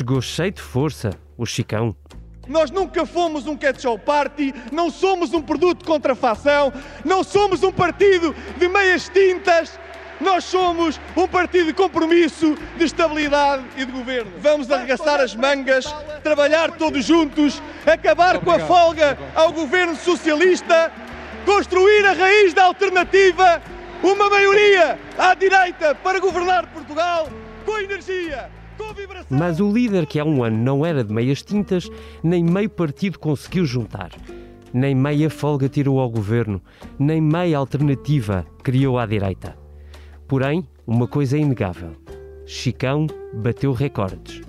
[0.00, 1.94] Chegou cheio de força, o Chicão.
[2.48, 6.72] Nós nunca fomos um ketchup party, não somos um produto de contrafação,
[7.04, 9.78] não somos um partido de meias tintas,
[10.18, 14.32] nós somos um partido de compromisso, de estabilidade e de governo.
[14.38, 15.84] Vamos arregaçar as mangas,
[16.22, 20.90] trabalhar todos juntos, acabar com a folga ao governo socialista,
[21.44, 23.60] construir a raiz da alternativa,
[24.02, 27.28] uma maioria à direita para governar Portugal
[27.66, 28.59] com energia.
[29.28, 31.90] Mas o líder, que há um ano não era de meias tintas,
[32.22, 34.10] nem meio partido conseguiu juntar.
[34.72, 36.60] Nem meia folga tirou ao governo,
[36.98, 39.56] nem meia alternativa criou à direita.
[40.28, 41.90] Porém, uma coisa é inegável:
[42.46, 44.42] Chicão bateu recordes.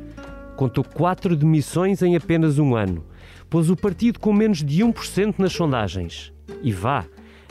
[0.55, 3.03] Contou quatro demissões em apenas um ano.
[3.49, 6.31] Pôs o partido com menos de 1% nas sondagens.
[6.61, 7.05] E vá,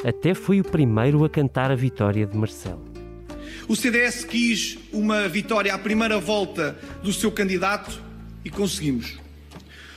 [0.04, 2.89] até foi o primeiro a cantar a vitória de Marcelo.
[3.70, 8.02] O CDS quis uma vitória à primeira volta do seu candidato
[8.44, 9.16] e conseguimos.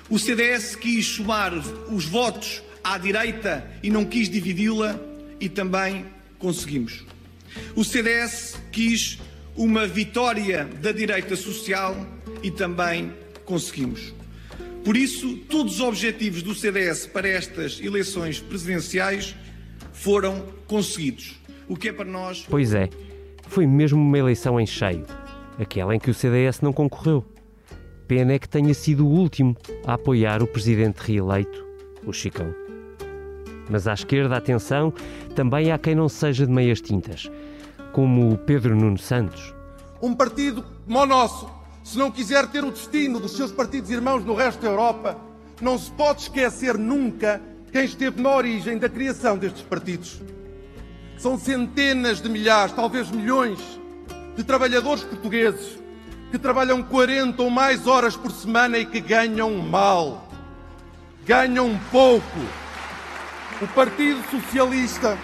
[0.07, 1.51] O CDS quis somar
[1.91, 4.99] os votos à direita e não quis dividi-la
[5.39, 6.05] e também
[6.37, 7.03] conseguimos.
[7.75, 9.17] O CDS quis
[9.55, 11.97] uma vitória da direita social
[12.43, 13.11] e também
[13.43, 14.13] conseguimos.
[14.85, 19.33] Por isso, todos os objetivos do CDS para estas eleições presidenciais
[19.93, 21.41] foram conseguidos.
[21.67, 22.45] O que é para nós.
[22.47, 22.87] Pois é
[23.47, 25.05] foi mesmo uma eleição em cheio,
[25.59, 27.23] aquela em que o CDS não concorreu.
[28.07, 31.65] Pena é que tenha sido o último a apoiar o presidente reeleito,
[32.05, 32.53] o Chicão.
[33.69, 34.93] Mas à esquerda, atenção,
[35.35, 37.31] também há quem não seja de meias tintas,
[37.93, 39.53] como o Pedro Nuno Santos.
[40.01, 41.49] Um partido como o nosso,
[41.83, 45.17] se não quiser ter o destino dos seus partidos irmãos no resto da Europa,
[45.61, 47.41] não se pode esquecer nunca
[47.71, 50.21] quem esteve na origem da criação destes partidos.
[51.23, 53.57] São centenas de milhares, talvez milhões,
[54.35, 55.79] de trabalhadores portugueses
[56.29, 60.27] que trabalham 40 ou mais horas por semana e que ganham mal.
[61.25, 62.39] Ganham pouco.
[63.61, 65.17] O Partido Socialista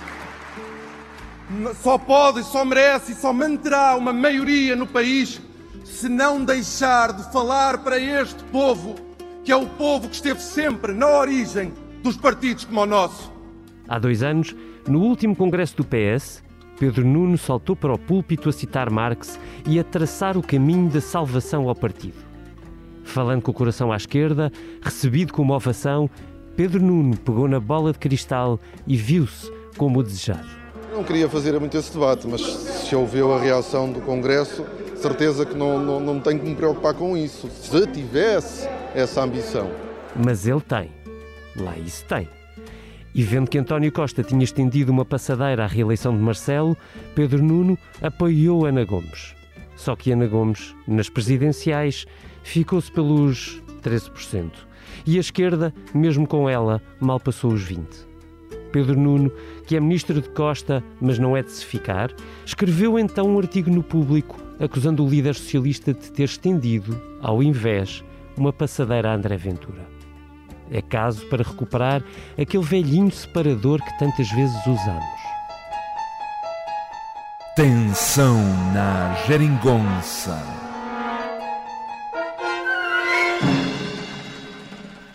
[1.84, 5.42] só pode, só merece e só manterá uma maioria no país
[5.84, 8.96] se não deixar de falar para este povo,
[9.44, 13.30] que é o povo que esteve sempre na origem dos partidos como o nosso.
[13.86, 14.56] Há dois anos,
[14.90, 16.44] no último congresso do PS,
[16.80, 21.00] Pedro Nuno saltou para o púlpito a citar Marx e a traçar o caminho da
[21.00, 22.18] salvação ao partido.
[23.04, 24.52] Falando com o coração à esquerda,
[24.82, 26.10] recebido com uma ovação,
[26.56, 30.48] Pedro Nuno pegou na bola de cristal e viu-se como o desejado.
[30.92, 35.56] Não queria fazer muito esse debate, mas se ouviu a reação do Congresso, certeza que
[35.56, 39.70] não, não, não tenho que me preocupar com isso, se tivesse essa ambição.
[40.16, 40.90] Mas ele tem.
[41.56, 42.39] Lá isso tem.
[43.14, 46.78] E vendo que António Costa tinha estendido uma passadeira à reeleição de Marcelo,
[47.16, 49.36] Pedro Nuno apoiou Ana Gomes.
[49.76, 52.06] Só que Ana Gomes, nas presidenciais,
[52.44, 54.52] ficou-se pelos 13%.
[55.06, 58.10] E a esquerda, mesmo com ela, mal passou os 20%.
[58.72, 59.32] Pedro Nuno,
[59.66, 62.14] que é ministro de Costa, mas não é de se ficar,
[62.46, 68.04] escreveu então um artigo no público acusando o líder socialista de ter estendido, ao invés,
[68.38, 69.88] uma passadeira a André Ventura.
[70.72, 72.04] É caso para recuperar
[72.40, 75.20] aquele velhinho separador que tantas vezes usamos.
[77.56, 78.38] Tensão
[78.74, 80.38] na geringonça.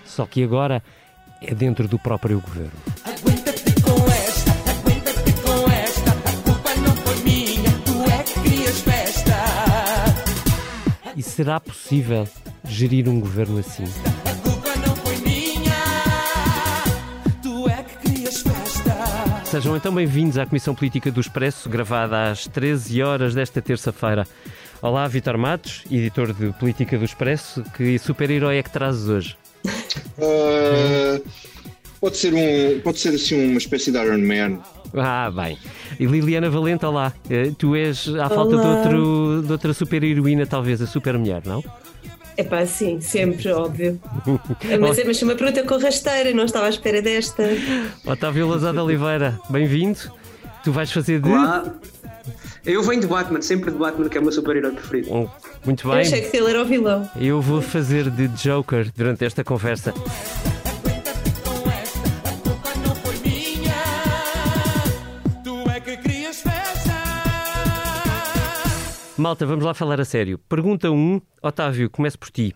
[0.05, 0.83] Só que agora
[1.41, 2.73] é dentro do próprio governo.
[11.17, 12.29] E será possível
[12.65, 13.85] gerir um governo assim?
[19.55, 24.27] Sejam então bem-vindos à Comissão Política do Expresso, gravada às 13 horas desta terça-feira.
[24.83, 27.63] Olá, Vitor Matos, editor de Política do Expresso.
[27.77, 29.37] Que super-herói é que trazes hoje?
[30.19, 31.25] Uh,
[32.01, 34.59] pode ser um, pode ser assim uma espécie de Iron Man.
[34.93, 35.57] Ah, bem.
[36.01, 37.13] E Liliana Valente, olá.
[37.31, 41.63] Eh, tu és, à falta de, outro, de outra super-heroína, talvez, a super-mulher, não?
[42.37, 44.01] É pá, sim, sempre, óbvio.
[44.81, 47.45] mas, mas uma pergunta com rasteira, não estava à espera desta.
[48.05, 50.01] Otávio Lazada Oliveira, bem-vindo.
[50.65, 51.29] Tu vais fazer de.
[51.29, 51.65] Olá.
[52.65, 55.09] Eu venho de Batman, sempre de Batman, que é o meu super-herói preferido.
[55.13, 55.29] Oh,
[55.65, 55.99] muito bem.
[55.99, 57.09] Eu achei que ele era o vilão.
[57.21, 59.93] Eu vou fazer de Joker durante esta conversa.
[69.17, 70.39] Malta, vamos lá falar a sério.
[70.49, 72.53] Pergunta 1, um, Otávio, começo por ti.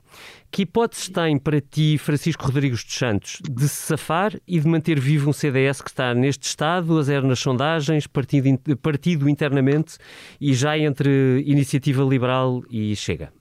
[0.50, 4.98] Que hipóteses tem para ti Francisco Rodrigues dos Santos de se safar e de manter
[4.98, 9.98] vivo um CDS que está neste estado, a zero nas sondagens, partido, partido internamente
[10.40, 13.32] e já entre Iniciativa Liberal e Chega?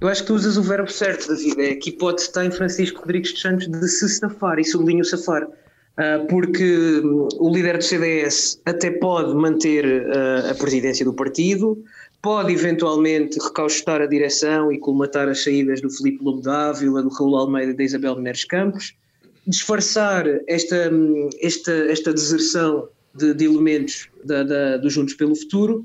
[0.00, 1.60] Eu acho que tu usas o verbo certo, David.
[1.60, 5.46] É que hipótese tem Francisco Rodrigues de Santos de se safar, e sublinho safar.
[5.92, 11.84] Uh, porque hum, o líder do CDS até pode manter uh, a presidência do partido,
[12.22, 17.36] pode eventualmente recaustar a direção e colmatar as saídas do Filipe Lobo Dávila, do Raul
[17.36, 18.94] Almeida e da Isabel Menezes Campos,
[19.46, 25.84] disfarçar esta, hum, esta, esta deserção de, de elementos da, da, do Juntos pelo Futuro,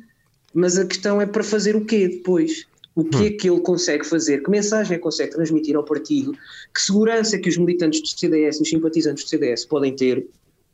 [0.53, 2.65] mas a questão é para fazer o quê depois?
[2.97, 4.41] O que é que ele consegue fazer?
[4.41, 6.31] Que mensagem é que consegue transmitir ao partido?
[6.73, 10.21] Que segurança que os militantes do CDS e os simpatizantes do CDS podem ter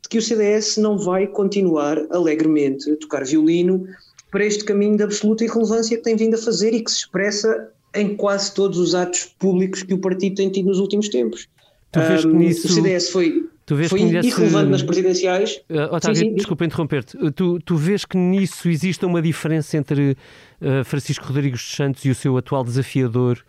[0.01, 3.85] de que o CDS não vai continuar alegremente a tocar violino
[4.31, 7.69] para este caminho de absoluta irrelevância que tem vindo a fazer e que se expressa
[7.93, 11.49] em quase todos os atos públicos que o partido tem tido nos últimos tempos.
[11.91, 12.67] Tu um, nisso...
[12.67, 14.29] O CDS foi, tu vês foi que nesse...
[14.29, 15.61] irrelevante nas presidenciais.
[15.69, 16.35] Uh, Otávio, sim, sim.
[16.35, 17.17] desculpa interromper-te.
[17.17, 20.17] Uh, tu, tu vês que nisso existe uma diferença entre
[20.61, 23.39] uh, Francisco Rodrigues dos Santos e o seu atual desafiador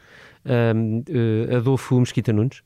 [0.45, 2.63] uh, Adolfo Mesquita Nunes?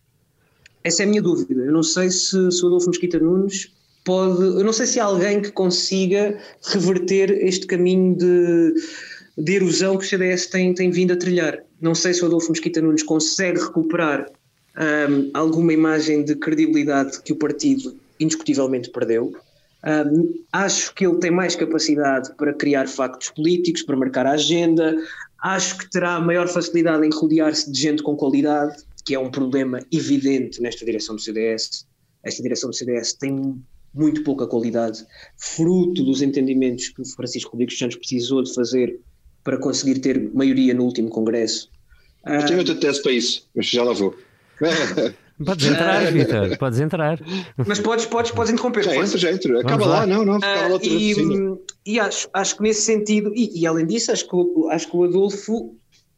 [0.84, 1.60] Essa é a minha dúvida.
[1.62, 3.72] Eu não sei se, se o Adolfo Mesquita Nunes
[4.04, 4.42] pode.
[4.42, 8.74] Eu não sei se há alguém que consiga reverter este caminho de,
[9.36, 11.58] de erosão que o CDS tem, tem vindo a trilhar.
[11.80, 14.26] Não sei se o Adolfo Mesquita Nunes consegue recuperar
[14.78, 19.32] um, alguma imagem de credibilidade que o partido indiscutivelmente perdeu.
[19.84, 24.96] Um, acho que ele tem mais capacidade para criar factos políticos, para marcar a agenda.
[25.42, 29.80] Acho que terá maior facilidade em rodear-se de gente com qualidade, que é um problema
[29.92, 31.86] evidente nesta direção do CDS.
[32.24, 33.62] Esta direção do CDS tem
[33.94, 35.04] muito pouca qualidade,
[35.36, 39.00] fruto dos entendimentos que o Francisco Rodrigues Santos precisou de fazer
[39.42, 41.70] para conseguir ter maioria no último Congresso.
[42.26, 44.14] Eu tenho outra tese para isso, mas já lá vou.
[45.44, 47.20] Podes entrar, Vitor, podes entrar.
[47.56, 48.82] Mas podes, podes, podes interromper.
[48.82, 49.60] Já entro, já entro.
[49.60, 51.14] Acaba lá, não, não, ficava uh, lá outro E,
[51.86, 54.36] e acho, acho que nesse sentido, e, e, além disso, acho que,
[54.70, 55.76] acho que o Adolfo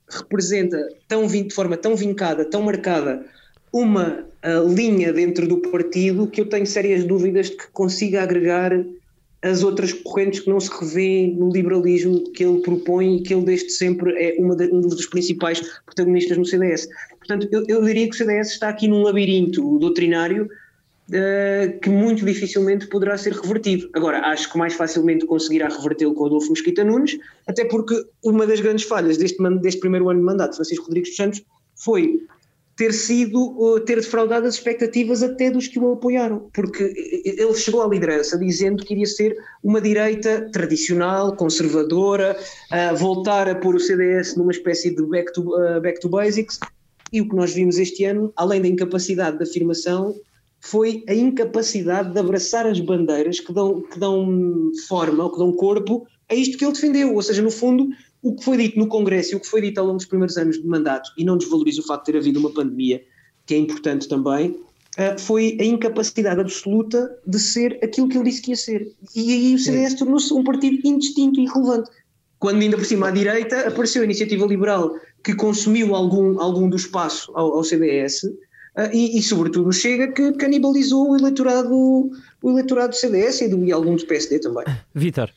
[0.09, 3.27] representa tão, de forma tão vincada, tão marcada,
[3.71, 8.73] uma uh, linha dentro do partido que eu tenho sérias dúvidas de que consiga agregar
[9.43, 13.45] as outras correntes que não se revêem no liberalismo que ele propõe e que ele
[13.45, 16.89] desde sempre é de, um dos principais protagonistas no CDS.
[17.19, 22.25] Portanto, eu, eu, diria que o CDS está aqui num labirinto doutrinário uh, que muito
[22.25, 23.89] dificilmente poderá ser revertido.
[23.95, 28.47] Agora, acho que mais facilmente conseguirá revertê-lo com o Adolfo Mosquita Nunes, até porque uma
[28.47, 31.43] das grandes falhas deste, deste primeiro ano de mandato de Francisco Rodrigues dos Santos
[31.75, 32.21] foi
[32.81, 36.95] ter sido, ter defraudado as expectativas até dos que o apoiaram, porque
[37.27, 42.35] ele chegou à liderança dizendo que iria ser uma direita tradicional, conservadora,
[42.71, 45.43] a voltar a pôr o CDS numa espécie de back to,
[45.83, 46.59] back to basics,
[47.13, 50.15] e o que nós vimos este ano, além da incapacidade de afirmação,
[50.61, 55.53] foi a incapacidade de abraçar as bandeiras que dão, que dão forma, ou que dão
[55.53, 57.91] corpo a isto que ele defendeu, ou seja, no fundo,
[58.23, 60.37] o que foi dito no Congresso e o que foi dito ao longo dos primeiros
[60.37, 63.03] anos de mandato, e não desvalorizo o facto de ter havido uma pandemia,
[63.47, 68.43] que é importante também, uh, foi a incapacidade absoluta de ser aquilo que ele disse
[68.43, 68.93] que ia ser.
[69.15, 71.91] E aí o CDS tornou-se um partido indistinto e irrelevante.
[72.39, 76.77] Quando ainda por cima à direita apareceu a Iniciativa Liberal, que consumiu algum, algum do
[76.77, 81.75] espaço ao, ao CDS, uh, e, e, sobretudo Chega, que canibalizou o eleitorado,
[82.43, 84.65] o eleitorado do CDS e, do, e algum do PSD também.
[84.95, 85.31] Vitor.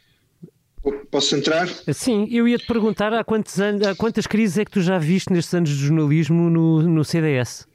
[1.09, 1.69] Posso entrar?
[1.93, 4.97] Sim, eu ia te perguntar há, quantos anos, há quantas crises é que tu já
[4.97, 7.65] viste nestes anos de jornalismo no, no CDS?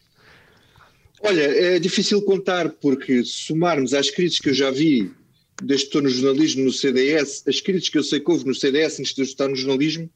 [1.23, 5.11] Olha, é difícil contar, porque somarmos às crises que eu já vi
[5.62, 8.55] desde que estou no jornalismo no CDS, as crises que eu sei que houve no
[8.55, 10.11] CDS antes de eu estar no jornalismo,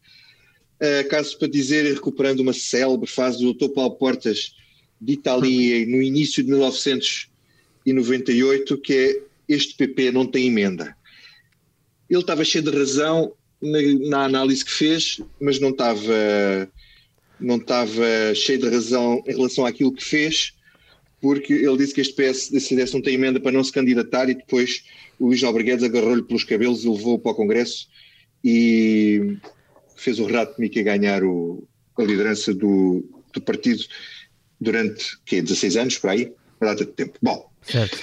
[0.81, 3.71] uh, caso para dizer, recuperando uma célebre fase do Dr.
[3.71, 4.55] Paulo Portas,
[5.01, 9.19] dita ali no início de 1998, que é
[9.49, 10.95] este PP não tem emenda
[12.15, 13.79] ele estava cheio de razão na,
[14.11, 16.71] na, análise que fez, mas não estava,
[17.41, 20.53] não estava cheio de razão em relação àquilo que fez,
[21.23, 24.35] porque ele disse que este PS CDS não tem emenda para não se candidatar e
[24.35, 24.85] depois
[25.19, 27.89] o Luís Alberguedes agarrou-lhe pelos cabelos e levou para o Congresso
[28.45, 29.39] e
[29.97, 31.67] fez o rato de ganhar o,
[31.97, 33.03] a liderança do,
[33.33, 33.85] do partido
[34.61, 37.19] durante que 16 anos, por aí, uma data de tempo.
[37.23, 37.99] Bom, certo.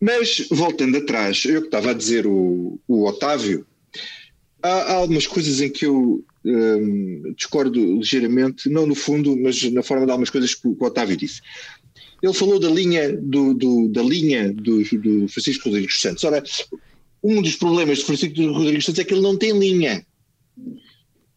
[0.00, 3.66] Mas, voltando atrás, eu que estava a dizer o, o Otávio,
[4.62, 9.82] há, há, algumas coisas em que eu um, discordo ligeiramente, não no fundo, mas na
[9.82, 11.42] forma de algumas coisas que o Otávio disse.
[12.22, 16.24] Ele falou da linha do, do da linha do, do, Francisco Rodrigues Santos.
[16.24, 16.42] Ora,
[17.22, 20.04] um dos problemas de Francisco Rodrigues Santos é que ele não tem linha.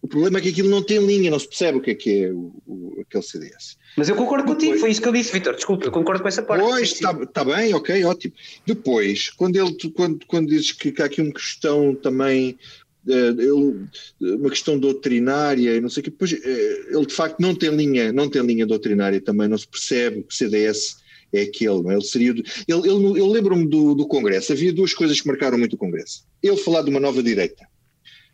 [0.02, 2.24] O problema é que aquilo não tem linha, não se percebe o que é que
[2.24, 3.78] é o, o aquele CDS.
[3.96, 5.56] Mas eu concordo Depois, contigo, foi isso que eu disse, Vitor.
[5.56, 6.64] Desculpa, eu concordo com essa parte.
[6.64, 8.34] Pois, está tá bem, ok, ótimo.
[8.66, 12.58] Depois, quando ele quando, quando dizes que, que há aqui uma questão também
[13.06, 13.88] ele,
[14.22, 16.10] uma questão doutrinária, não sei o que.
[16.10, 20.24] Depois, ele de facto não tem linha, não tem linha doutrinária também, não se percebe
[20.24, 20.98] que o CDS
[21.34, 21.96] é aquele, não é?
[21.96, 22.32] Ele seria.
[22.32, 26.26] Ele, ele, eu lembro-me do, do Congresso, havia duas coisas que marcaram muito o Congresso.
[26.42, 27.68] Ele falar de uma nova direita.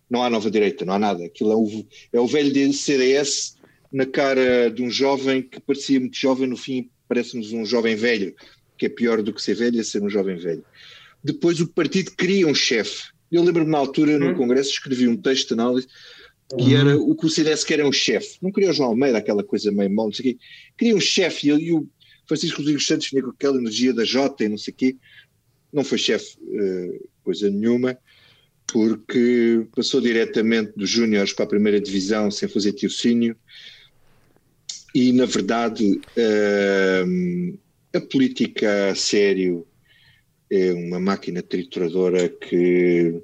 [0.09, 1.25] Não há nova direita, não há nada.
[1.25, 3.58] Aquilo é o, é o velho CDS
[3.91, 8.35] na cara de um jovem que parecia muito jovem, no fim parece-nos um jovem velho,
[8.77, 10.63] que é pior do que ser velho, é ser um jovem velho.
[11.23, 13.09] Depois o partido cria um chefe.
[13.31, 14.35] Eu lembro-me na altura, no hum.
[14.35, 15.87] Congresso, escrevi um texto de análise
[16.57, 18.37] que era o que o CDS quer é um chefe.
[18.41, 20.39] Não queria o João Almeida, aquela coisa meio mal, não sei o quê.
[20.77, 21.87] Queria um chefe e, e o
[22.27, 24.95] Francisco Rodrigues Santos vinha com aquela energia da Jota e não sei o quê.
[25.71, 27.97] Não foi chefe uh, coisa nenhuma,
[28.65, 33.35] porque passou diretamente dos Júniores para a primeira divisão sem fazer tiocínio.
[34.93, 37.59] E, na verdade, uh,
[37.93, 39.65] a política a sério
[40.51, 43.21] é uma máquina trituradora que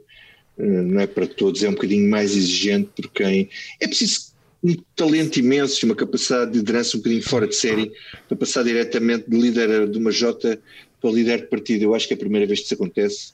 [0.57, 3.49] uh, não é para todos, é um bocadinho mais exigente por quem.
[3.79, 7.91] É preciso um talento imenso, uma capacidade de liderança um bocadinho fora de série
[8.27, 10.59] para passar diretamente de líder de uma Jota
[11.01, 11.83] para líder de partido.
[11.83, 13.33] Eu acho que é a primeira vez que isso acontece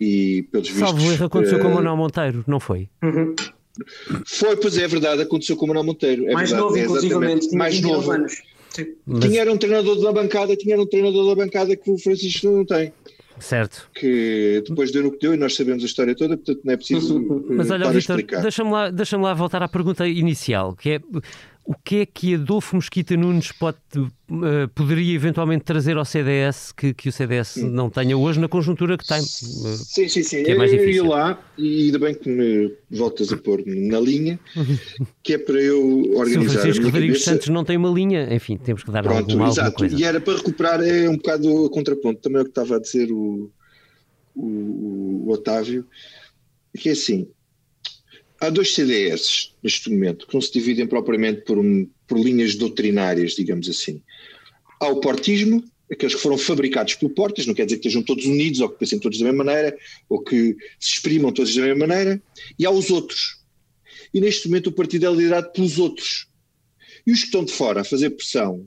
[0.00, 0.88] e pelos vistos...
[0.88, 2.88] Salvo erro aconteceu uh, com o Manuel Monteiro, não foi?
[3.02, 3.34] Uhum.
[4.26, 6.28] Foi, pois é, é verdade, aconteceu com o Manuel Monteiro.
[6.28, 8.10] É mais verdade, novo, é inclusivamente, tinha mais novo.
[8.10, 8.42] anos.
[9.06, 9.24] Mas...
[9.24, 12.92] Tinha um treinador da bancada, tinha um treinador da bancada que o Francisco não tem.
[13.38, 13.90] Certo.
[13.94, 16.76] Que depois deu no que deu e nós sabemos a história toda, portanto não é
[16.76, 17.44] preciso.
[17.50, 21.00] Mas olha, Vitor, deixa-me lá, deixa lá voltar à pergunta inicial, que é
[21.66, 26.92] o que é que Adolfo Mosquita Nunes pode, uh, poderia eventualmente trazer ao CDS que,
[26.92, 27.70] que o CDS hum.
[27.70, 29.20] não tenha hoje na conjuntura que tem?
[29.20, 30.42] Uh, sim, sim, sim.
[30.46, 34.38] é mais eu ia lá e ainda bem que me voltas a pôr na linha,
[35.22, 36.50] que é para eu organizar.
[36.50, 37.30] Se o Francisco Rodrigues cabeça...
[37.30, 39.60] Santos não tem uma linha, enfim, temos que dar Pronto, alguma, exato.
[39.60, 39.96] alguma coisa.
[39.96, 42.78] E era para recuperar, é um bocado a contraponto, também é o que estava a
[42.78, 43.50] dizer o,
[44.34, 45.86] o, o Otávio,
[46.76, 47.26] que é assim,
[48.44, 53.32] Há dois CDS neste momento que não se dividem propriamente por, um, por linhas doutrinárias,
[53.32, 54.02] digamos assim.
[54.78, 58.26] Há o portismo, aqueles que foram fabricados pelo Portas, não quer dizer que estejam todos
[58.26, 59.74] unidos ou que pensem todos da mesma maneira
[60.10, 62.22] ou que se exprimam todos da mesma maneira,
[62.58, 63.42] e há os outros.
[64.12, 66.28] E neste momento o partido é liderado pelos outros.
[67.06, 68.66] E os que estão de fora a fazer pressão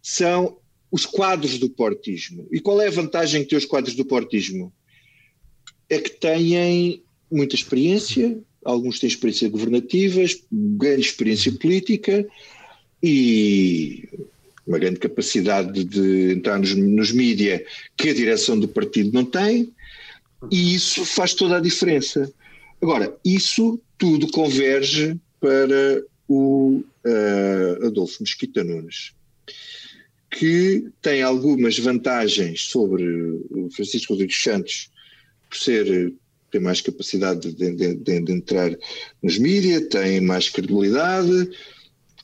[0.00, 0.58] são
[0.92, 2.46] os quadros do portismo.
[2.52, 4.72] E qual é a vantagem que tem os quadros do portismo?
[5.90, 12.26] É que têm muita experiência, alguns têm experiência governativa, grande experiência política
[13.02, 14.08] e
[14.66, 17.62] uma grande capacidade de entrar nos, nos mídias
[17.96, 19.72] que a direção do partido não tem,
[20.50, 22.30] e isso faz toda a diferença.
[22.80, 29.12] Agora, isso tudo converge para o uh, Adolfo Mesquita Nunes,
[30.30, 33.04] que tem algumas vantagens sobre
[33.50, 34.90] o Francisco Rodrigues Santos
[35.48, 36.12] por ser
[36.50, 38.70] tem mais capacidade de, de, de, de entrar
[39.22, 41.50] nos mídias, tem mais credibilidade,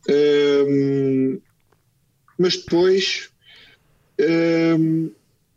[0.09, 1.41] um,
[2.39, 3.31] mas depois
[4.79, 5.11] um,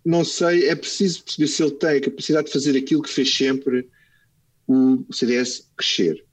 [0.05, 3.36] não sei, é preciso perceber se ele tem a capacidade de fazer aquilo que fez
[3.36, 3.89] sempre
[4.65, 6.24] o CDS crescer.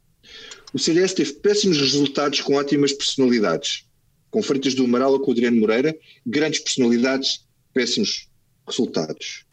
[0.72, 3.86] O CDS teve péssimos resultados com ótimas personalidades,
[4.30, 8.28] com Freitas do Amaral ou com Adriano Moreira, grandes personalidades, péssimos
[8.66, 9.44] resultados.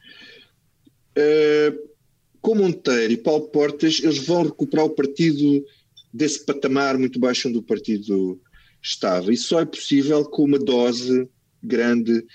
[1.18, 1.91] Uh,
[2.42, 5.64] com Monteiro e Paulo Portas, eles vão recuperar o partido
[6.14, 8.42] desse patamar muito baixo onde o partido
[8.82, 9.32] estava.
[9.32, 11.30] E só é possível com uma dose
[11.64, 12.26] grande,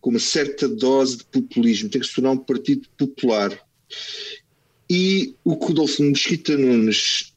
[0.00, 1.88] com uma certa dose de populismo.
[1.88, 3.58] Tem que se tornar um partido popular.
[4.88, 7.34] E o Rodolfo Mesquita Nunes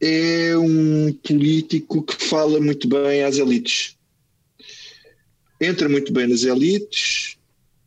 [0.00, 3.96] é um político que fala muito bem às elites.
[5.60, 7.36] Entra muito bem nas elites.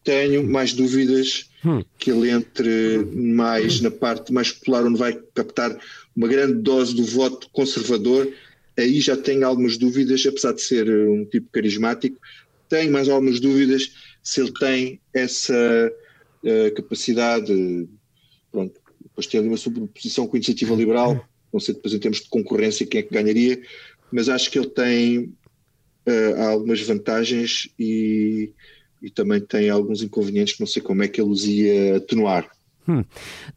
[0.03, 1.83] Tenho mais dúvidas hum.
[1.97, 5.77] que ele entre mais na parte mais popular, onde vai captar
[6.15, 8.31] uma grande dose do voto conservador.
[8.77, 12.17] Aí já tenho algumas dúvidas, apesar de ser um tipo carismático,
[12.69, 13.91] tenho mais algumas dúvidas
[14.21, 15.91] se ele tem essa
[16.43, 17.87] uh, capacidade.
[18.51, 22.21] Pronto, depois tem ali uma sobreposição com a iniciativa liberal, não sei depois em termos
[22.21, 23.61] de concorrência quem é que ganharia,
[24.11, 25.33] mas acho que ele tem
[26.07, 28.51] uh, algumas vantagens e
[29.05, 32.49] e também tem alguns inconvenientes que não sei como é que ele os ia atenuar.
[32.87, 33.03] Hum.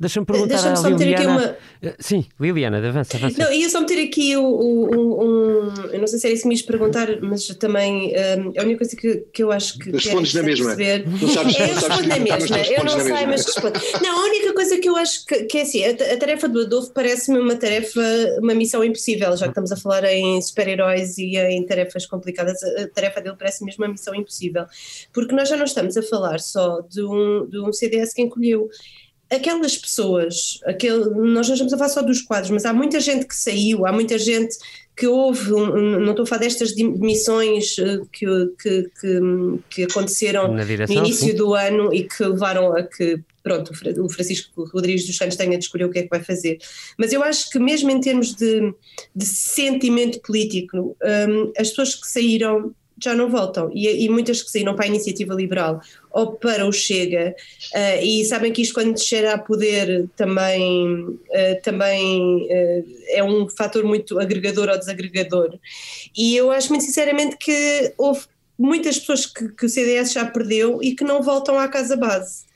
[0.00, 1.28] Deixa-me perguntar Deixa só Liliana...
[1.28, 1.56] Uma...
[1.82, 3.42] Eh, sim, Liliana, avança, avança.
[3.42, 6.48] Não, ia só meter aqui um, um, um, Eu não sei se era isso que
[6.48, 9.90] me ias perguntar, mas também um, a única coisa que, que eu acho que.
[9.90, 10.74] Respondes na mesma.
[10.74, 11.06] Perceber...
[11.06, 12.58] Não sabes, eu respondo na mesma.
[12.58, 13.80] Eu não sei, mas respondo.
[14.02, 16.62] Não, a única coisa que eu acho que, que é assim, a, a tarefa do
[16.62, 18.00] Adolfo parece-me uma tarefa,
[18.40, 22.88] uma missão impossível, já que estamos a falar em super-heróis e em tarefas complicadas, a
[22.88, 24.64] tarefa dele parece mesmo uma missão impossível.
[25.12, 28.68] Porque nós já não estamos a falar só de um, de um CDS que encolheu
[29.30, 33.26] aquelas pessoas, aquele, nós não estamos a falar só dos quadros, mas há muita gente
[33.26, 34.56] que saiu, há muita gente
[34.96, 38.26] que houve, não estou a falar destas demissões eh, que,
[38.60, 39.20] que, que,
[39.70, 41.36] que aconteceram direção, no início sim.
[41.36, 45.64] do ano e que levaram a que pronto, o Francisco Rodrigues dos Santos tenha de
[45.64, 46.58] escolher o que é que vai fazer.
[46.98, 48.74] Mas eu acho que mesmo em termos de,
[49.14, 53.70] de sentimento político, um, as pessoas que saíram já não voltam.
[53.72, 57.34] E, e, muitas que saíram para a iniciativa liberal ou para o Chega,
[57.74, 63.48] uh, e sabem que isto quando chegar a poder também, uh, também uh, é um
[63.48, 65.58] fator muito agregador ou desagregador.
[66.16, 68.22] E eu acho muito sinceramente que houve
[68.58, 72.48] muitas pessoas que, que o CDS já perdeu e que não voltam à casa base.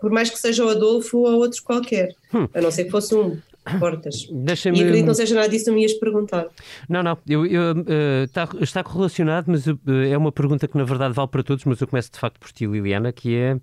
[0.00, 2.46] por mais que seja o Adolfo ou outro qualquer, hum.
[2.52, 3.40] a não ser que fosse um
[3.78, 4.28] portas.
[4.34, 6.46] E acredito que não seja nada disso, não me ias perguntar.
[6.88, 9.78] Não, não, eu, eu, uh, está, está correlacionado, mas uh,
[10.08, 12.50] é uma pergunta que na verdade vale para todos, mas eu começo de facto por
[12.52, 13.58] ti, Liliana, que é eh,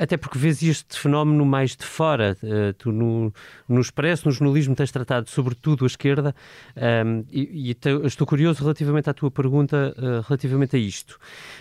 [0.00, 2.36] até porque vês este fenómeno mais de fora.
[2.42, 3.32] Eh, tu no,
[3.68, 6.34] no Expresso, no jornalismo, tens tratado sobretudo a esquerda
[6.76, 11.18] um, ehm, e, e estou curioso relativamente à tua pergunta uh, relativamente a isto.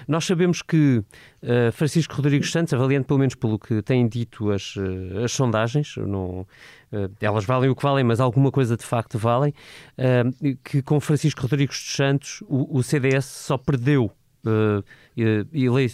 [0.07, 4.75] Nós sabemos que uh, Francisco Rodrigues Santos, avaliando pelo menos pelo que têm dito as,
[4.75, 6.45] uh, as sondagens, não,
[7.21, 9.53] elas valem o que valem, mas alguma coisa de facto valem,
[10.63, 14.11] que com Francisco Rodrigues Santos o, o CDS só perdeu
[14.45, 14.83] uh,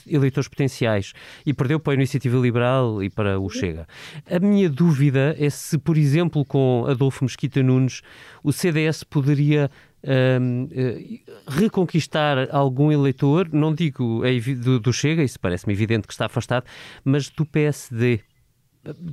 [0.08, 1.14] eleitores potenciais
[1.46, 3.88] e perdeu para a Iniciativa Liberal e para o Chega.
[4.30, 8.02] A minha dúvida é se, por exemplo, com Adolfo Mesquita Nunes,
[8.44, 9.72] o CDS poderia
[10.04, 14.22] um, ehm, reconquistar algum eleitor, não digo
[14.64, 16.66] do, do Chega, isso parece-me evidente que está afastado,
[17.04, 18.20] mas do PSD.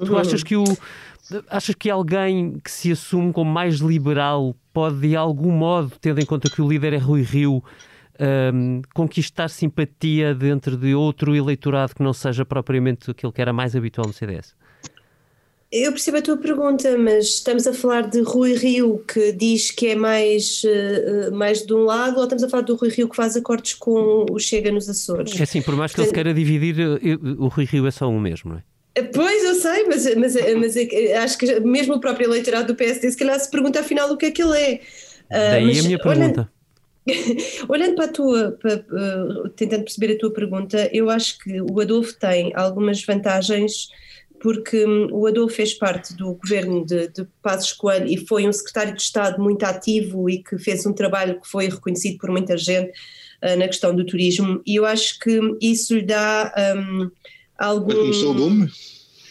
[0.04, 0.64] Tu achas que o
[1.48, 6.26] achas que alguém que se assume como mais liberal pode de algum modo, tendo em
[6.26, 7.62] conta que o líder é Rui Rio,
[8.22, 13.74] um, conquistar simpatia dentro de outro eleitorado que não seja propriamente aquele que era mais
[13.74, 14.54] habitual no CDS?
[15.72, 19.88] Eu percebo a tua pergunta, mas estamos a falar de Rui Rio que diz que
[19.88, 23.16] é mais, uh, mais de um lado ou estamos a falar do Rui Rio que
[23.16, 25.40] faz acordos com o Chega nos Açores?
[25.40, 28.06] É assim, por mais que Portanto, ele se queira dividir, o Rui Rio é só
[28.06, 28.62] um mesmo, não é?
[29.14, 30.76] Pois, eu sei, mas, mas, mas
[31.24, 34.26] acho que mesmo o próprio eleitorado do PSD se calhar se pergunta afinal o que
[34.26, 34.74] é que ele é.
[34.74, 34.80] Uh,
[35.30, 36.40] Daí mas, a minha pergunta.
[36.42, 36.61] Olha,
[37.68, 41.80] Olhando para a tua, para, uh, tentando perceber a tua pergunta, eu acho que o
[41.80, 43.88] Adolfo tem algumas vantagens
[44.40, 48.52] porque um, o Adolfo fez parte do governo de, de Passos Coelho e foi um
[48.52, 52.56] secretário de Estado muito ativo e que fez um trabalho que foi reconhecido por muita
[52.56, 57.10] gente uh, na questão do turismo e eu acho que isso lhe dá um,
[57.56, 57.86] algum...
[57.86, 58.66] Quando começou o boom?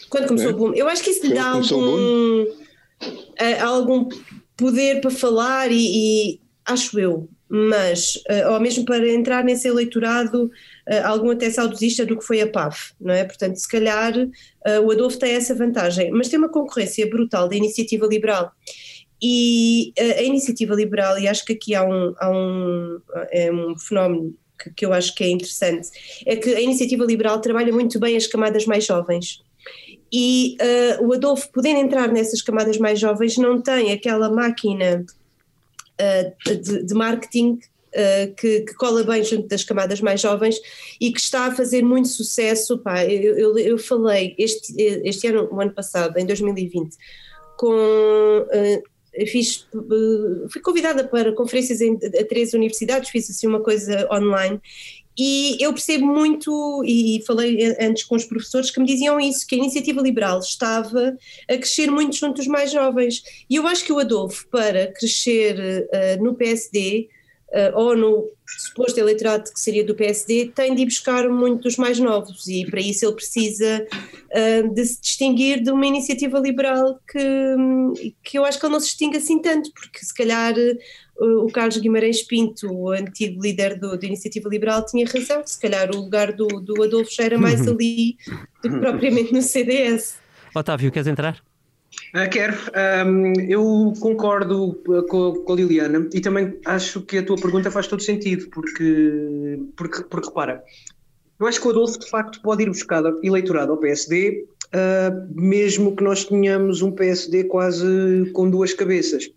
[0.08, 0.54] Quando começou é?
[0.54, 0.74] o boom.
[0.74, 4.08] Eu acho que isso lhe dá algum, uh, algum
[4.56, 10.44] poder para falar e, e acho eu, mas, uh, ou mesmo para entrar nesse eleitorado,
[10.44, 13.24] uh, algum até saudosista do que foi a PAF, não é?
[13.24, 17.54] Portanto, se calhar uh, o Adolfo tem essa vantagem, mas tem uma concorrência brutal da
[17.54, 18.52] iniciativa liberal.
[19.22, 24.34] E a iniciativa liberal, e acho que aqui há um, há um, é um fenómeno
[24.58, 25.90] que, que eu acho que é interessante,
[26.26, 29.40] é que a iniciativa liberal trabalha muito bem as camadas mais jovens.
[30.12, 30.56] E
[31.00, 35.21] o Adolfo, podendo entrar nessas camadas mais jovens, não tem aquela máquina uh,
[36.56, 37.58] de, de, marketing
[37.94, 40.56] uh, que, que, cola bem junto das camadas mais jovens
[41.00, 42.78] e que está a fazer muito sucesso.
[42.78, 46.96] Pá, eu, eu, eu falei este, este ano, o ano passado, em 2020,
[47.56, 47.74] com.
[47.74, 48.92] Uh,
[49.26, 49.68] fiz,
[50.50, 54.58] fui convidada para conferências em, três universidades, fiz assim uma coisa online
[55.18, 59.54] e eu percebo muito, e falei antes com os professores que me diziam isso, que
[59.54, 61.16] a iniciativa liberal estava
[61.48, 63.22] a crescer muito junto dos mais jovens.
[63.48, 67.08] E eu acho que o Adolfo, para crescer uh, no PSD,
[67.48, 71.62] uh, eh, ou no suposto eleitorado que seria do PSD, tem de ir buscar muito
[71.62, 76.38] dos mais novos, e para isso ele precisa uh, de se distinguir de uma iniciativa
[76.38, 80.54] liberal que, que eu acho que ele não se distingue assim tanto, porque se calhar
[81.16, 85.42] o Carlos Guimarães Pinto, o antigo líder do, da Iniciativa Liberal, tinha razão.
[85.46, 88.16] Se calhar o lugar do, do Adolfo já era mais ali
[88.62, 90.16] do que propriamente no CDS.
[90.54, 91.42] Otávio, queres entrar?
[92.14, 92.54] Uh, quero.
[93.06, 94.74] Um, eu concordo
[95.08, 99.58] com, com, a Liliana e também acho que a tua pergunta faz todo sentido, porque,
[99.76, 100.62] porque, porque repara,
[101.38, 105.94] eu acho que o Adolfo de facto pode ir buscar eleitorado ao PSD, uh, mesmo
[105.96, 109.30] que nós tenhamos um PSD quase com duas cabeças.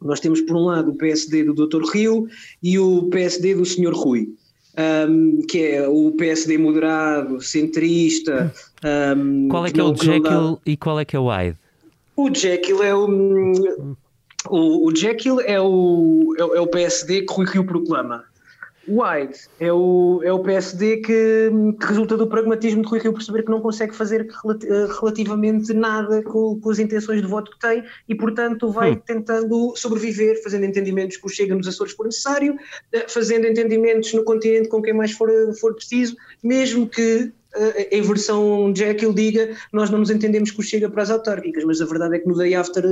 [0.00, 1.82] Nós temos, por um lado, o PSD do Dr.
[1.92, 2.28] Rio
[2.62, 3.92] e o PSD do Sr.
[3.92, 4.32] Rui.
[4.78, 8.54] Um, que é o PSD moderado, centrista.
[9.16, 11.56] Um, qual é que, é o Jekyll e qual é que é o Hyde?
[12.16, 13.96] O Jekyll é o.
[14.48, 18.24] O, o Jekyll é o, é, é o PSD que Rui Rio proclama.
[18.88, 23.42] White é o, é o PSD que, que resulta do pragmatismo de Rui Rio perceber
[23.42, 27.84] que não consegue fazer eh, relativamente nada com, com, as intenções de voto que tem
[28.08, 29.00] e, portanto, vai hum.
[29.04, 32.56] tentando sobreviver, fazendo entendimentos que o Chega nos Açores for necessário,
[32.92, 38.02] eh, fazendo entendimentos no continente com quem mais for, for preciso, mesmo que eh, em
[38.02, 41.80] versão Jack ele diga nós não nos entendemos que o Chega para as autárquicas, mas
[41.80, 42.84] a verdade é que no day after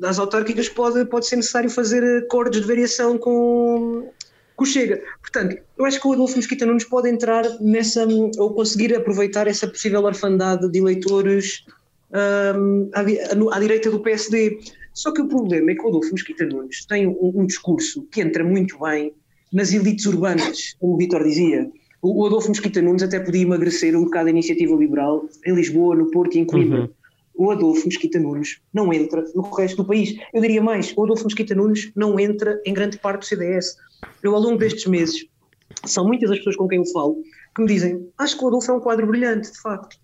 [0.00, 4.10] das autárquicas pode, pode ser necessário fazer acordos de variação com,
[4.58, 5.00] que o Chega.
[5.20, 8.06] Portanto, eu acho que o Adolfo Mesquita Nunes pode entrar nessa,
[8.38, 11.64] ou conseguir aproveitar essa possível orfandade de eleitores
[12.12, 13.00] um, à,
[13.56, 14.58] à, direita do PSD.
[14.92, 18.20] Só que o problema é que o Adolfo Mesquita Nunes tem um, um discurso que
[18.20, 19.12] entra muito bem
[19.52, 21.70] nas elites urbanas, como o Vitor dizia.
[22.02, 25.94] O, o Adolfo Mesquita Nunes até podia emagrecer um bocado a iniciativa liberal em Lisboa,
[25.94, 26.80] no Porto e em Coimbra.
[26.80, 26.98] Uhum
[27.38, 30.16] o Adolfo Mesquita Nunes não entra no resto do país.
[30.34, 33.76] Eu diria mais, o Adolfo Mesquita Nunes não entra em grande parte do CDS.
[34.22, 35.26] Eu, ao longo destes meses,
[35.84, 37.22] são muitas as pessoas com quem eu falo
[37.54, 39.96] que me dizem: acho que o Adolfo é um quadro brilhante, de facto.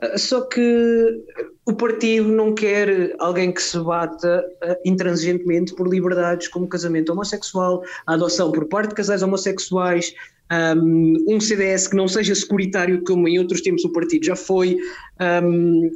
[0.00, 1.24] Ah, só que
[1.66, 7.82] o partido não quer alguém que se bata uh, intransigentemente por liberdades como casamento homossexual,
[8.06, 10.14] a adoção por parte de casais homossexuais,
[10.50, 14.78] um, CDS que não seja securitário como em outros tempos o partido já foi.
[15.20, 15.90] Um,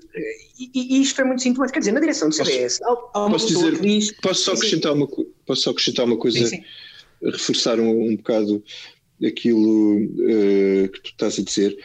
[0.59, 1.75] e, e, isto é muito sintomático.
[1.75, 4.53] Quer dizer, na direção do CDS posso, há, há uma posso dizer, diz, Posso só
[4.53, 5.09] acrescentar uma,
[5.47, 6.62] posso só acrescentar uma coisa, sim, sim.
[7.25, 8.63] Reforçar um, um bocado
[9.25, 11.77] aquilo uh, que tu estás a dizer.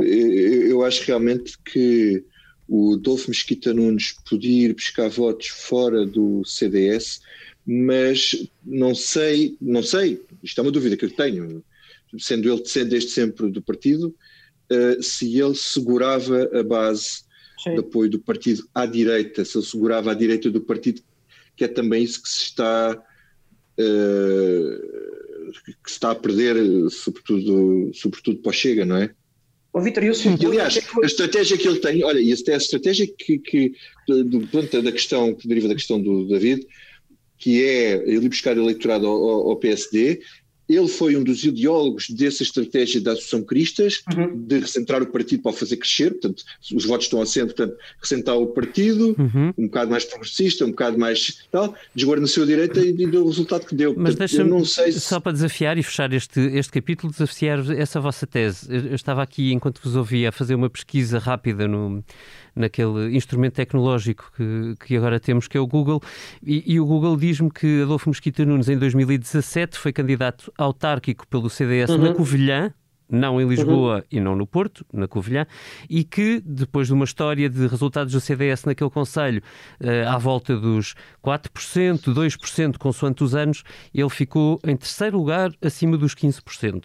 [0.00, 2.24] Eu, eu acho realmente que
[2.68, 7.20] o Dolfo Mesquita Nunes podia ir buscar votos fora do CDS,
[7.66, 11.64] mas não sei, não sei, isto é uma dúvida que eu tenho,
[12.18, 14.14] sendo ele desde sempre do partido,
[14.70, 17.24] uh, se ele segurava a base
[17.62, 17.74] Sim.
[17.74, 21.02] de apoio do partido à direita, se ele segurava a direita do partido,
[21.56, 23.00] que é também isso que se está
[25.84, 26.56] que se está a perder,
[26.90, 29.10] sobretudo, sobretudo para o Chega, não é?
[29.72, 30.14] Oh, Vitor, eu.
[30.48, 33.72] Aliás, a estratégia que ele tem, olha, e a estratégia que, que
[34.06, 36.66] do ponto da questão, que deriva da questão do David,
[37.38, 40.20] que é ele buscar eleitorado ao, ao PSD,
[40.74, 44.36] ele foi um dos ideólogos dessa estratégia da Associação Cristas, uhum.
[44.46, 48.36] de recentrar o partido para o fazer crescer, portanto, os votos estão assento, portanto, recentrar
[48.36, 49.52] o partido, uhum.
[49.56, 53.28] um bocado mais progressista, um bocado mais tal, desguarneceu a direita e, e deu o
[53.28, 53.94] resultado que deu.
[53.96, 55.00] Mas deixa-me, se...
[55.00, 58.66] só para desafiar e fechar este, este capítulo, desafiar essa vossa tese.
[58.68, 62.02] Eu, eu estava aqui, enquanto vos ouvia, a fazer uma pesquisa rápida no
[62.54, 66.00] naquele instrumento tecnológico que, que agora temos, que é o Google,
[66.42, 71.50] e, e o Google diz-me que Adolfo Mesquita Nunes, em 2017, foi candidato autárquico pelo
[71.50, 71.98] CDS uhum.
[71.98, 72.72] na Covilhã,
[73.12, 74.02] não em Lisboa uhum.
[74.10, 75.46] e não no Porto, na Covilhã,
[75.88, 79.42] e que, depois de uma história de resultados do CDS naquele Conselho,
[79.80, 83.62] uh, à volta dos 4%, 2%, consoante os anos,
[83.94, 86.84] ele ficou em terceiro lugar, acima dos 15%.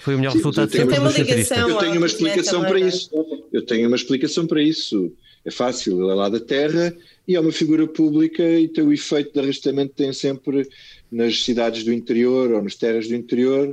[0.00, 1.54] Foi o melhor Sim, resultado sempre do centrista.
[1.56, 3.10] Eu tenho uma explicação para isso.
[3.52, 5.12] Eu tenho uma explicação para isso.
[5.44, 6.94] É fácil, ele é lá da terra
[7.26, 10.68] e é uma figura pública e tem o efeito de arrastamento tem sempre
[11.10, 13.72] nas cidades do interior ou nas terras do interior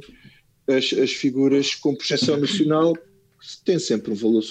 [0.67, 2.93] as, as figuras com projeção nacional
[3.63, 4.41] têm sempre um valor,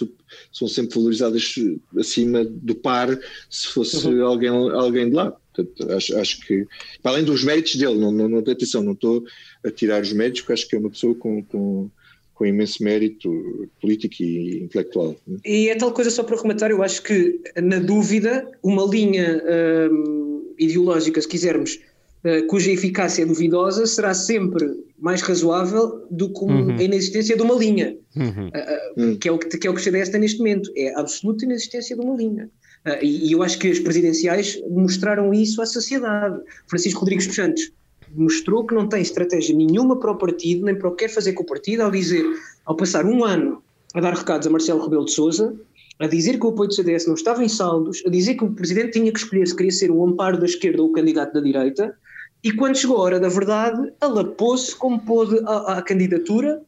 [0.52, 1.54] são sempre valorizadas
[1.98, 3.08] acima do par
[3.50, 4.24] se fosse uhum.
[4.24, 5.32] alguém, alguém de lá.
[5.52, 6.66] Portanto, acho, acho que,
[7.02, 9.24] para além dos méritos dele, não, não, não, atenção, não estou
[9.64, 11.90] a tirar os méritos, porque acho que é uma pessoa com, com,
[12.34, 15.16] com imenso mérito político e intelectual.
[15.26, 15.38] Né?
[15.44, 19.42] E é tal coisa, só para rematar, eu acho que, na dúvida, uma linha
[19.90, 21.80] hum, ideológica, se quisermos,
[22.24, 24.66] uh, cuja eficácia é duvidosa, será sempre
[24.98, 26.76] mais razoável do que uhum.
[26.76, 28.48] a inexistência de uma linha, uhum.
[28.48, 30.70] uh, uh, que, é o que, que é o que o CDS tem neste momento,
[30.76, 32.50] é a absoluta inexistência de uma linha.
[32.84, 36.38] Uh, e, e, eu acho que as presidenciais mostraram isso à sociedade.
[36.68, 37.70] Francisco Rodrigues dos Santos
[38.14, 41.32] mostrou que não tem estratégia nenhuma para o partido, nem para o que quer fazer
[41.32, 42.24] com o partido, ao dizer,
[42.64, 43.62] ao passar um ano
[43.94, 45.54] a dar recados a Marcelo Rebelo de Sousa,
[46.00, 48.52] a dizer que o apoio do CDS não estava em saldos, a dizer que o
[48.52, 51.40] presidente tinha que escolher se queria ser o amparo da esquerda ou o candidato da
[51.40, 51.96] direita,
[52.42, 56.60] e quando chegou a hora da verdade, alapou-se como pôde à, à candidatura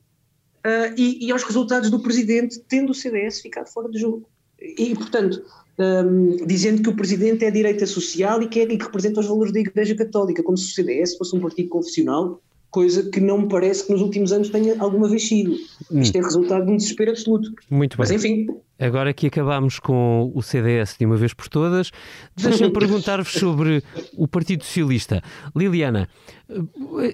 [0.64, 4.26] uh, e, e, aos resultados do presidente, tendo o CDS ficado fora de jogo.
[4.58, 5.44] E, portanto,
[5.78, 9.26] um, dizendo que o presidente é direita social e que, é, e que representa os
[9.26, 13.42] valores da Igreja Católica, como se o CDS fosse um partido confessional, coisa que não
[13.42, 15.56] me parece que nos últimos anos tenha alguma vez sido.
[15.90, 16.00] Hum.
[16.00, 17.50] Isto é resultado de um desespero absoluto.
[17.70, 18.04] Muito bem.
[18.04, 18.46] Mas enfim.
[18.78, 21.90] Agora que acabámos com o CDS de uma vez por todas,
[22.36, 23.82] deixem-me perguntar-vos sobre
[24.14, 25.22] o Partido Socialista.
[25.56, 26.08] Liliana,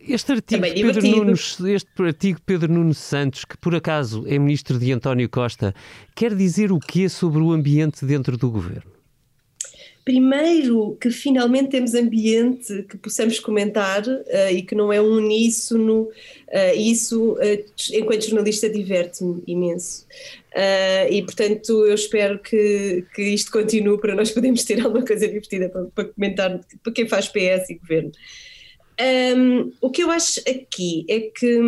[0.09, 4.77] este artigo, Pedro Nunes, este artigo de Pedro Nunes Santos, que por acaso é ministro
[4.77, 5.73] de António Costa,
[6.17, 8.91] quer dizer o quê sobre o ambiente dentro do governo?
[10.05, 16.03] Primeiro que finalmente temos ambiente que possamos comentar uh, e que não é um uníssono,
[16.03, 20.07] uh, isso, uh, enquanto jornalista, diverte-me imenso.
[21.11, 25.69] e, portanto, eu espero que, que isto continue para nós podermos ter alguma coisa divertida
[25.69, 28.13] para, para comentar para quem faz PS e governo.
[29.01, 31.59] Um, o que eu acho aqui é que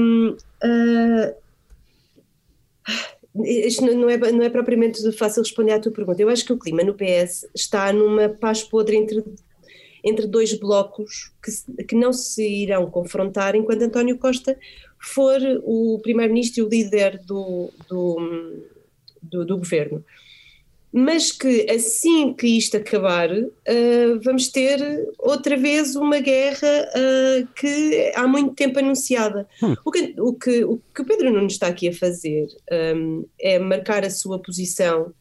[3.43, 6.23] isto não é, não é propriamente fácil responder à tua pergunta.
[6.23, 9.25] Eu acho que o clima no PS está numa paz podre entre,
[10.05, 14.57] entre dois blocos que, que não se irão confrontar enquanto António Costa
[15.01, 18.63] for o primeiro-ministro e o líder do, do,
[19.23, 20.05] do, do governo
[20.97, 24.79] mas que assim que isto acabar, uh, vamos ter
[25.19, 29.49] outra vez uma guerra uh, que há muito tempo anunciada.
[29.61, 29.75] Hum.
[29.85, 32.47] O, que, o, que, o que Pedro Nunes está aqui a fazer
[32.97, 35.13] um, é marcar a sua posição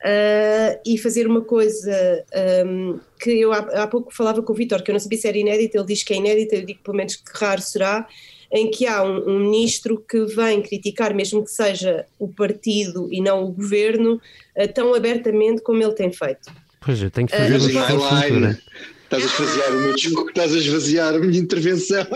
[0.00, 2.24] uh, e fazer uma coisa
[2.66, 5.28] um, que eu há, há, pouco falava com o Vitor, que eu não sabia se
[5.28, 8.04] era inédita, ele diz que é inédita, eu digo pelo menos que raro será,
[8.52, 13.20] em que há um, um, ministro que vem criticar, mesmo que seja o partido e
[13.20, 14.20] não o governo,
[14.56, 16.52] uh, tão abertamente como ele tem feito.
[16.80, 18.58] Pois, eu tenho que fazer uh, um né?
[19.04, 22.06] Estás a esvaziar o meu discurso, estás a esvaziar a minha intervenção.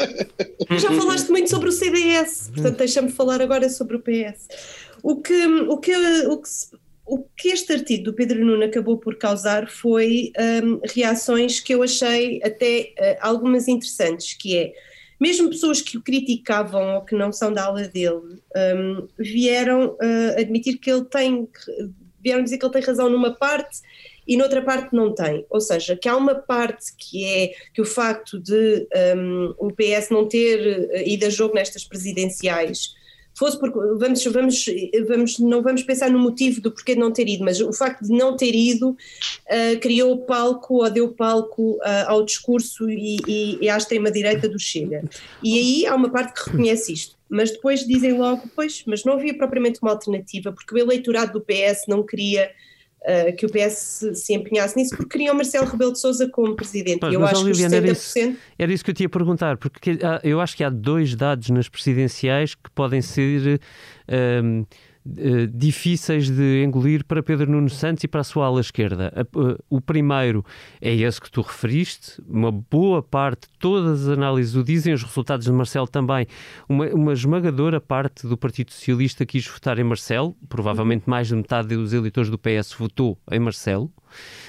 [0.79, 4.49] Já falaste muito sobre o CDS, portanto deixa-me falar agora sobre o PS.
[5.03, 5.95] O que, o que,
[6.27, 6.49] o que,
[7.07, 11.83] o que este artigo do Pedro Nuno acabou por causar foi um, reações que eu
[11.83, 14.73] achei até uh, algumas interessantes, que é
[15.21, 18.41] mesmo pessoas que o criticavam ou que não são da aula dele,
[18.77, 21.49] um, vieram uh, admitir que ele tem,
[22.23, 23.81] vieram dizer que ele tem razão numa parte
[24.27, 25.45] e noutra parte não tem.
[25.51, 30.11] Ou seja, que há uma parte que é que o facto de um, o PS
[30.11, 32.98] não ter uh, ido a jogo nestas presidenciais
[33.39, 34.67] fosse porque vamos, vamos,
[35.07, 38.05] vamos, não vamos pensar no motivo do porquê de não ter ido, mas o facto
[38.05, 43.59] de não ter ido uh, criou palco ou deu palco uh, ao discurso e, e,
[43.63, 45.05] e à extrema-direita do Chega.
[45.43, 47.17] E aí há uma parte que reconhece isto.
[47.31, 51.41] Mas depois dizem logo, pois, mas não havia propriamente uma alternativa, porque o eleitorado do
[51.43, 52.51] PS não queria
[53.03, 57.01] uh, que o PS se, empenhasse nisso, porque queriam Marcelo Rebelo de Sousa como presidente.
[57.01, 58.15] Pois, eu acho Liliana, que os 70%...
[58.17, 61.15] Era isso, era isso que eu te ia perguntar, porque eu acho que há dois
[61.15, 63.61] dados nas presidenciais que podem ser...
[64.43, 64.65] Um,
[65.17, 69.13] eh, difíceis de engolir para Pedro Nuno Santos e para a sua ala esquerda.
[69.15, 70.45] Eh, o primeiro
[70.81, 75.47] é esse que tu referiste, uma boa parte, todas as análises o dizem, os resultados
[75.47, 76.27] de Marcelo também.
[76.69, 81.69] Uma, uma esmagadora parte do Partido Socialista quis votar em Marcelo, provavelmente mais de metade
[81.69, 83.91] dos eleitores do PS votou em Marcelo.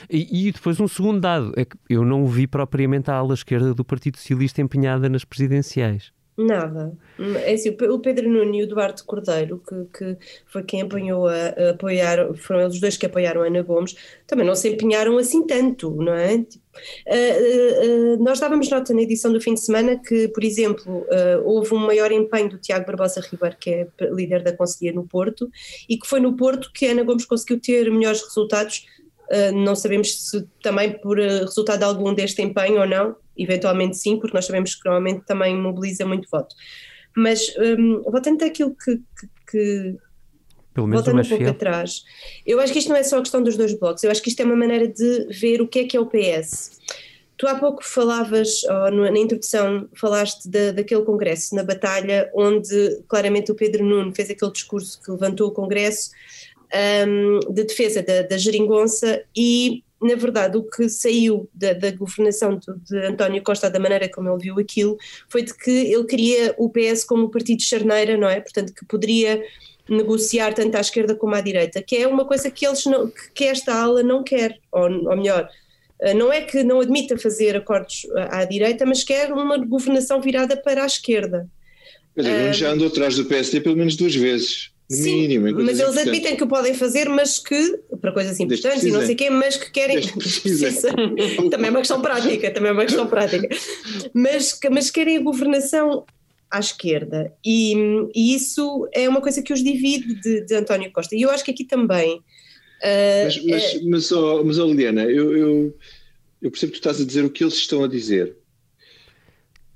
[0.10, 3.74] E, e, depois um segundo dado, é que eu não vi propriamente a ala esquerda
[3.74, 6.12] do Partido Socialista empenhada nas presidenciais.
[6.42, 6.98] Nada.
[7.44, 11.34] É assim, o Pedro Nuno e o Eduardo Cordeiro, que, que foi quem apanhou a,
[11.34, 13.94] a, apoiar, foram eles dois que apoiaram a Ana Gomes,
[14.26, 16.38] também não se empenharam assim tanto, não é?
[16.38, 16.64] Tipo,
[17.08, 21.44] uh, uh, nós dávamos nota na edição do fim de semana que, por exemplo, uh,
[21.44, 25.52] houve um maior empenho do Tiago Barbosa Ribeiro, que é líder da Conselhia no Porto,
[25.90, 28.86] e que foi no Porto que a Ana Gomes conseguiu ter melhores resultados.
[29.54, 34.46] não sabemos se também por resultado algum deste empenho ou não, eventualmente sim, porque nós
[34.46, 36.56] sabemos que normalmente também mobiliza muito voto.
[37.16, 39.98] Mas um, voltando àquilo que, que, que
[40.74, 41.52] pelo menos voltando um pouco fiel.
[41.52, 42.04] atrás,
[42.46, 44.30] eu acho que isto não é só a questão dos dois blocos, eu acho que
[44.30, 46.80] isto é uma maneira de ver o que é que é o PS.
[47.38, 53.56] Tu há pouco falavas, na introdução, falaste de, daquele congresso na Batalha, onde claramente o
[53.56, 56.12] Pedro Nuno fez aquele discurso que levantou o congresso
[57.08, 62.58] um, de defesa da, da geringonça e na verdade, o que saiu da, da governação
[62.58, 66.70] de, António Costa, da maneira como ele viu aquilo, foi de que ele queria o
[66.70, 68.40] PS como partido charneira, não é?
[68.40, 69.44] Portanto, que poderia
[69.90, 73.46] negociar tanto à esquerda como à direita, que é uma coisa que eles não, que
[73.46, 75.50] esta ala não quer, ou, ou melhor,
[76.02, 80.56] eh, não é que não admita fazer acordos à direita, mas quer uma governação virada
[80.56, 81.50] para a esquerda.
[82.16, 84.72] Mas uh, já andou atrás do PSD pelo menos duas vezes.
[84.92, 88.92] Sim, mínimo, mas eles admitem que o podem fazer, mas que, para coisas importantes e
[88.92, 90.02] não sei o quê, mas que querem.
[91.52, 93.48] também é uma questão prática, também é uma questão prática.
[94.14, 96.06] Mas, mas querem a governação
[96.50, 97.32] à esquerda.
[97.46, 97.76] E,
[98.16, 101.16] e isso é uma coisa que os divide de, de António Costa.
[101.16, 102.16] E eu acho que aqui também.
[102.18, 103.82] Uh, mas, mas, é...
[103.84, 105.78] mas, oh, mas oh, Liliana, eu, eu,
[106.42, 108.36] eu percebo que tu estás a dizer o que eles estão a dizer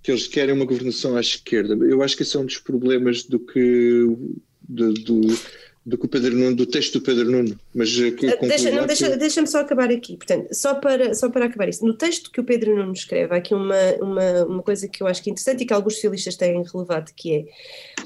[0.01, 1.75] que eles querem uma governação à esquerda.
[1.85, 4.05] Eu acho que esse é um dos problemas do que
[4.67, 5.21] do, do,
[5.85, 8.87] do que o Pedro Nuno, do texto do Pedro Nuno, mas eh, que, deixa, não,
[8.87, 12.39] deixa, deixa-me só acabar aqui, portanto, só para, só para acabar isso, no texto que
[12.39, 15.31] o Pedro Nuno escreve, há aqui uma, uma, uma coisa que eu acho que é
[15.31, 17.45] interessante e que alguns socialistas têm relevado, que é,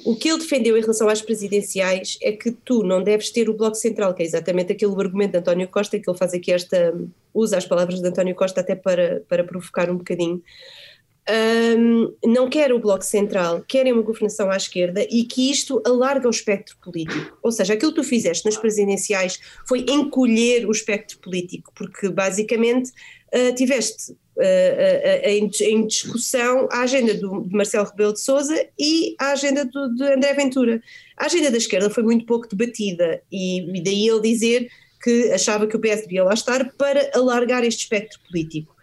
[0.03, 3.53] o que ele defendeu em relação às presidenciais é que tu não deves ter o
[3.53, 6.95] Bloco Central, que é exatamente aquele argumento de António Costa, que ele faz aqui esta,
[7.31, 10.41] usa as palavras de António Costa até para, para provocar um bocadinho,
[11.29, 16.27] um, não quer o Bloco Central, querem uma governação à esquerda e que isto alarga
[16.27, 17.37] o espectro político.
[17.43, 22.91] Ou seja, aquilo que tu fizeste nas presidenciais foi encolher o espectro político, porque basicamente
[23.33, 29.15] uh, tiveste uh, em, em, discussão a agenda do, de Marcelo Rebelo de Sousa e
[29.19, 30.81] a agenda do, de André Ventura.
[31.17, 34.69] A agenda da esquerda foi muito pouco debatida e, e daí ele dizer
[35.03, 38.76] que achava que o PS devia lá estar para alargar este espectro político.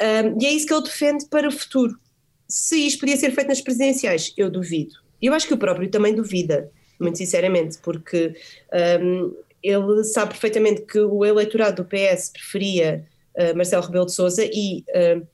[0.00, 1.98] Um, e é isso que ele defende para o futuro.
[2.46, 4.94] Se isto podia ser feito nas presidenciais, eu duvido.
[5.20, 8.34] Eu acho que o próprio também duvida, muito sinceramente, porque
[9.02, 14.44] um, ele sabe perfeitamente que o eleitorado do PS preferia uh, Marcelo Rebelo de Sousa
[14.44, 15.26] e uh,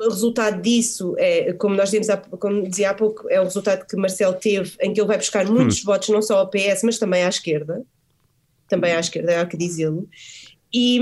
[0.00, 2.06] o resultado disso é, como nós dizemos,
[2.38, 5.44] como dizia há pouco, é o resultado que Marcelo teve, em que ele vai buscar
[5.46, 5.86] muitos hum.
[5.86, 7.82] votos, não só ao PS, mas também à esquerda,
[8.68, 10.08] também à esquerda, há que dizê-lo,
[10.72, 10.98] e,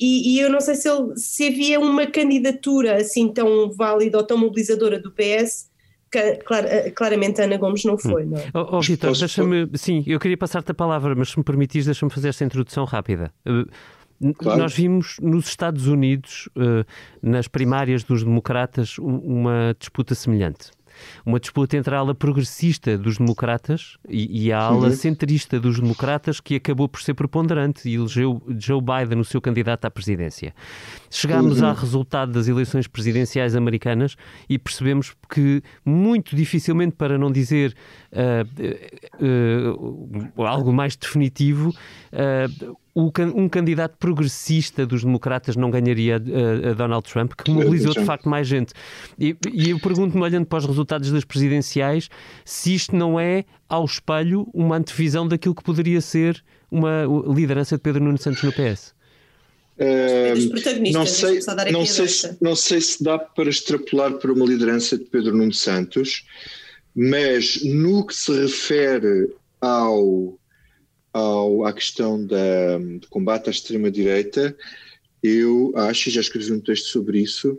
[0.00, 4.24] e, e, eu não sei se, ele, se havia uma candidatura assim tão válida ou
[4.24, 5.70] tão mobilizadora do PS.
[6.44, 8.48] Clar, eh, claramente Ana Gomes não foi, não é?
[8.54, 9.68] Oh, oh Vitor, deixa-me.
[9.74, 13.32] Sim, eu queria passar-te a palavra, mas se me permitires, deixa-me fazer esta introdução rápida.
[13.46, 14.60] Uh, claro.
[14.60, 16.86] Nós vimos nos Estados Unidos, uh,
[17.20, 20.70] nas primárias dos democratas, uma disputa semelhante
[21.24, 24.92] uma disputa entre a ala progressista dos democratas e, e a ala uhum.
[24.92, 29.84] centrista dos democratas que acabou por ser preponderante e elegeu Joe Biden o seu candidato
[29.84, 30.54] à presidência.
[31.10, 31.68] Chegámos uhum.
[31.68, 34.16] ao resultado das eleições presidenciais americanas
[34.48, 37.74] e percebemos que muito dificilmente, para não dizer
[38.12, 39.24] uh,
[40.36, 47.06] uh, algo mais definitivo, uh, um candidato progressista dos democratas não ganharia a, a Donald
[47.06, 48.72] Trump, que mobilizou de facto mais gente.
[49.18, 52.08] E, e eu pergunto-me, olhando para os resultados das presidenciais,
[52.42, 57.82] se isto não é, ao espelho, uma antevisão daquilo que poderia ser uma liderança de
[57.82, 58.94] Pedro Nuno Santos no PS.
[59.78, 61.38] Uh, não, sei,
[61.70, 65.52] não, sei se, não sei se dá para extrapolar para uma liderança de Pedro Nuno
[65.52, 66.24] Santos,
[66.94, 69.28] mas no que se refere
[69.60, 70.38] ao
[71.16, 74.54] ao, à questão da, do combate à extrema-direita,
[75.22, 77.58] eu acho, e já escrevi um texto sobre isso,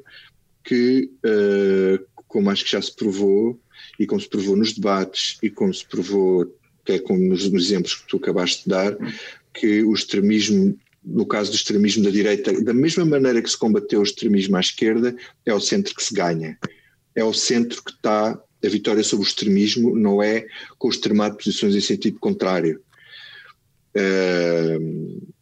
[0.64, 3.60] que, uh, como acho que já se provou,
[4.00, 7.96] e como se provou nos debates, e como se provou até como nos, nos exemplos
[7.96, 8.96] que tu acabaste de dar,
[9.54, 14.02] que o extremismo, no caso do extremismo da direita, da mesma maneira que se combateu
[14.02, 16.60] o extremismo à esquerda, é o centro que se ganha.
[17.16, 20.46] É o centro que está, a vitória sobre o extremismo não é
[20.78, 22.82] com o extremar de posições em sentido contrário.
[23.98, 25.34] Uh,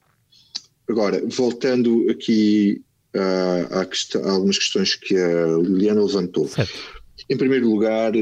[0.88, 2.82] agora, voltando aqui
[3.13, 6.48] a, a, a, algumas questões que a Liliana levantou.
[6.48, 6.74] Certo.
[7.30, 8.13] Em primeiro lugar,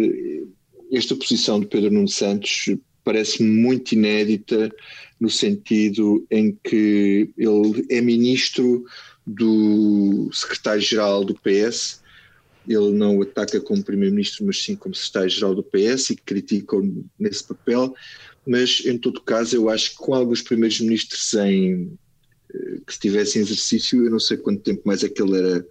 [0.91, 2.69] esta posição de Pedro Nuno Santos
[3.03, 4.71] parece muito inédita
[5.19, 8.85] no sentido em que ele é ministro
[9.25, 12.01] do secretário-geral do PS,
[12.67, 17.43] ele não o ataca como primeiro-ministro, mas sim como secretário-geral do PS e critica-o nesse
[17.43, 17.93] papel,
[18.45, 21.97] mas em todo caso eu acho que com alguns primeiros ministros em,
[22.53, 25.65] eh, que estivessem em exercício, eu não sei quanto tempo mais é que ele era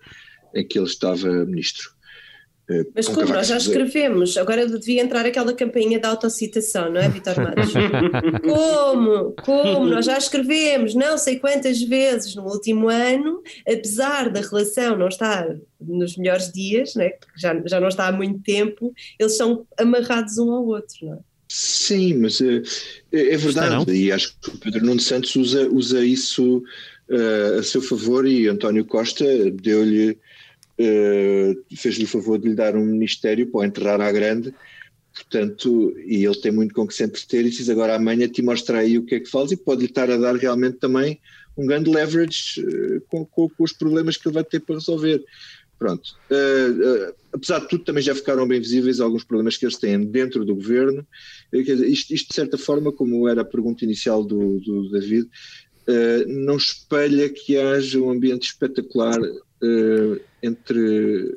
[0.55, 1.91] em que ele estava ministro.
[2.71, 7.09] Eh, mas como nós já escrevemos, agora devia entrar aquela campainha da autocitação, não é,
[7.09, 7.73] Vitor Matos?
[8.43, 9.35] como?
[9.43, 9.87] Como?
[9.87, 15.57] Nós já escrevemos não sei quantas vezes no último ano, apesar da relação não estar
[15.81, 17.19] nos melhores dias, não é?
[17.37, 21.19] já, já não está há muito tempo, eles são amarrados um ao outro, não é?
[21.55, 22.63] Sim, mas é,
[23.13, 26.65] é verdade, e acho que o Pedro Nuno Santos usa, usa isso
[27.11, 32.75] uh, a seu favor e António Costa deu-lhe, uh, fez-lhe o favor de lhe dar
[32.75, 34.55] um ministério para o enterrar à grande,
[35.13, 38.79] portanto, e ele tem muito com que se entreter e diz agora amanhã te mostra
[38.79, 41.21] aí o que é que faz e pode-lhe estar a dar realmente também
[41.55, 45.23] um grande leverage uh, com, com, com, os problemas que ele vai ter para resolver.
[45.83, 46.11] Pronto.
[46.31, 50.05] Uh, uh, apesar de tudo, também já ficaram bem visíveis alguns problemas que eles têm
[50.05, 51.05] dentro do governo.
[51.53, 55.29] Uh, isto, isto, de certa forma, como era a pergunta inicial do, do David,
[56.29, 59.19] não espelha que haja um ambiente espetacular
[60.41, 61.35] entre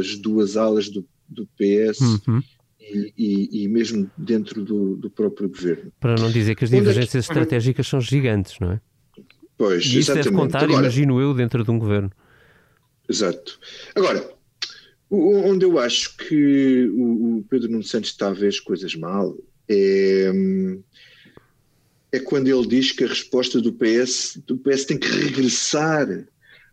[0.00, 2.00] as duas alas do, do PS.
[2.00, 2.40] Uhum.
[2.78, 5.92] E, e, e, mesmo dentro do, do, próprio governo.
[6.00, 8.80] Para não dizer que as divergências estratégicas são gigantes, não é?
[9.56, 12.10] Pois, e isso deve contar, Agora, imagino eu, dentro de um governo.
[13.10, 13.58] Exato.
[13.92, 14.32] Agora,
[15.10, 19.36] onde eu acho que o Pedro Nuno Santos está a ver as coisas mal
[19.68, 20.30] é,
[22.12, 26.24] é quando ele diz que a resposta do PS, do PS tem que regressar.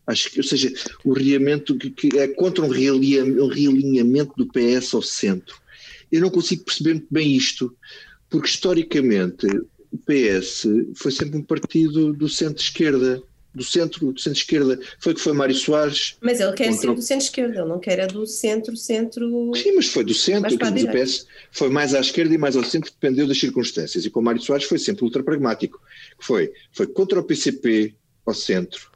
[0.06, 0.72] Acho que, ou seja,
[1.04, 5.60] o realimento que, que é contra um, um realinhamento do PS ao centro.
[6.12, 7.76] Eu não consigo perceber muito bem isto,
[8.30, 9.48] porque historicamente
[9.92, 13.24] o PS foi sempre um partido do centro-esquerda
[13.58, 16.16] do centro, do centro-esquerda, foi que foi Mário Soares.
[16.22, 19.52] Mas ele quer ser do centro-esquerda, ele não quer é do centro-centro.
[19.56, 22.92] Sim, mas foi do centro, o PS foi mais à esquerda e mais ao centro,
[22.92, 24.06] dependeu das circunstâncias.
[24.06, 25.82] E com Mário Soares foi sempre ultra pragmático.
[26.20, 27.96] Foi, foi contra o PCP
[28.26, 28.92] ao centro,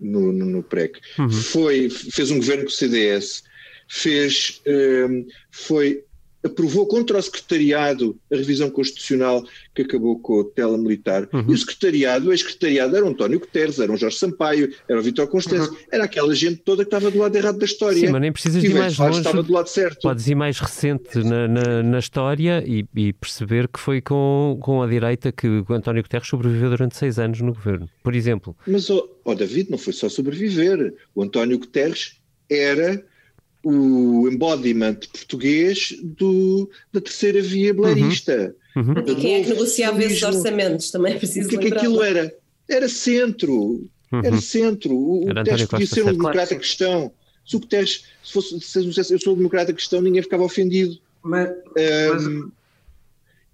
[0.00, 1.00] no, no, no PREC.
[1.18, 1.30] Uhum.
[1.30, 3.42] Foi, fez um governo com o CDS,
[3.88, 6.04] fez, um, foi
[6.44, 11.28] aprovou contra o secretariado a revisão constitucional que acabou com o tela militar.
[11.32, 11.46] Uhum.
[11.48, 15.02] E o secretariado, o ex-secretariado era o António Guterres, era o Jorge Sampaio, era o
[15.02, 15.78] Vitor Constâncio, uhum.
[15.90, 17.98] era aquela gente toda que estava do lado errado da história.
[17.98, 19.18] Sim, mas nem precisas de ir mais longe.
[19.18, 20.02] Estava do lado certo.
[20.02, 24.82] Podes ir mais recente na, na, na história e, e, perceber que foi com, com
[24.82, 28.54] a direita que o António Guterres sobreviveu durante seis anos no governo, por exemplo.
[28.66, 30.94] Mas, ó oh, oh, David, não foi só sobreviver.
[31.14, 32.16] O António Guterres
[32.50, 33.02] era
[33.64, 38.54] o embodiment português do, da terceira via blairista.
[38.76, 38.92] Uhum.
[38.92, 39.04] Uhum.
[39.06, 40.90] E quem é que negociava esses orçamentos?
[40.90, 42.34] Também é preciso O que é que aquilo era?
[42.68, 43.88] Era centro.
[44.12, 44.20] Uhum.
[44.22, 44.94] Era centro.
[44.94, 47.12] O era Guterres podia ser um democrata cristão.
[47.46, 50.98] Se o Guterres, se fosse, se eu sou democrata cristão, ninguém ficava ofendido.
[51.22, 51.48] Mas,
[52.20, 52.50] um,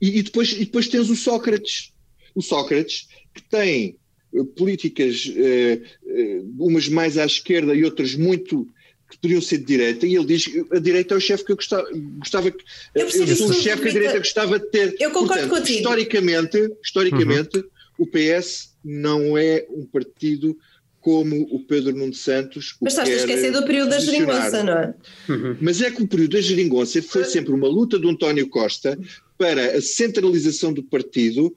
[0.01, 1.93] e, e, depois, e depois tens o Sócrates.
[2.35, 3.97] O Sócrates, que tem
[4.33, 8.67] uh, políticas, uh, uh, umas mais à esquerda e outras muito
[9.11, 11.57] que poderiam ser de direita, e ele diz a direita é o chefe que eu
[11.57, 11.87] gostava,
[12.19, 14.97] gostava que eu, eu sou o chefe que a direita gostava de ter.
[15.01, 15.79] Eu concordo Portanto, contigo.
[15.79, 17.65] Historicamente, historicamente uhum.
[17.99, 20.57] o PS não é um partido
[21.01, 22.77] como o Pedro Nuno Santos.
[22.81, 24.95] Mas estás a esquecer do período da geringonça, não é?
[25.29, 25.57] Uhum.
[25.61, 28.99] Mas é que o período da geringonça foi sempre uma luta do António Costa
[29.39, 31.55] para a centralização do partido,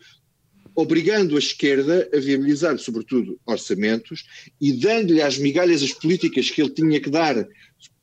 [0.75, 4.25] obrigando a esquerda a viabilizar, sobretudo, orçamentos
[4.59, 7.47] e dando-lhe as migalhas as políticas que ele tinha que dar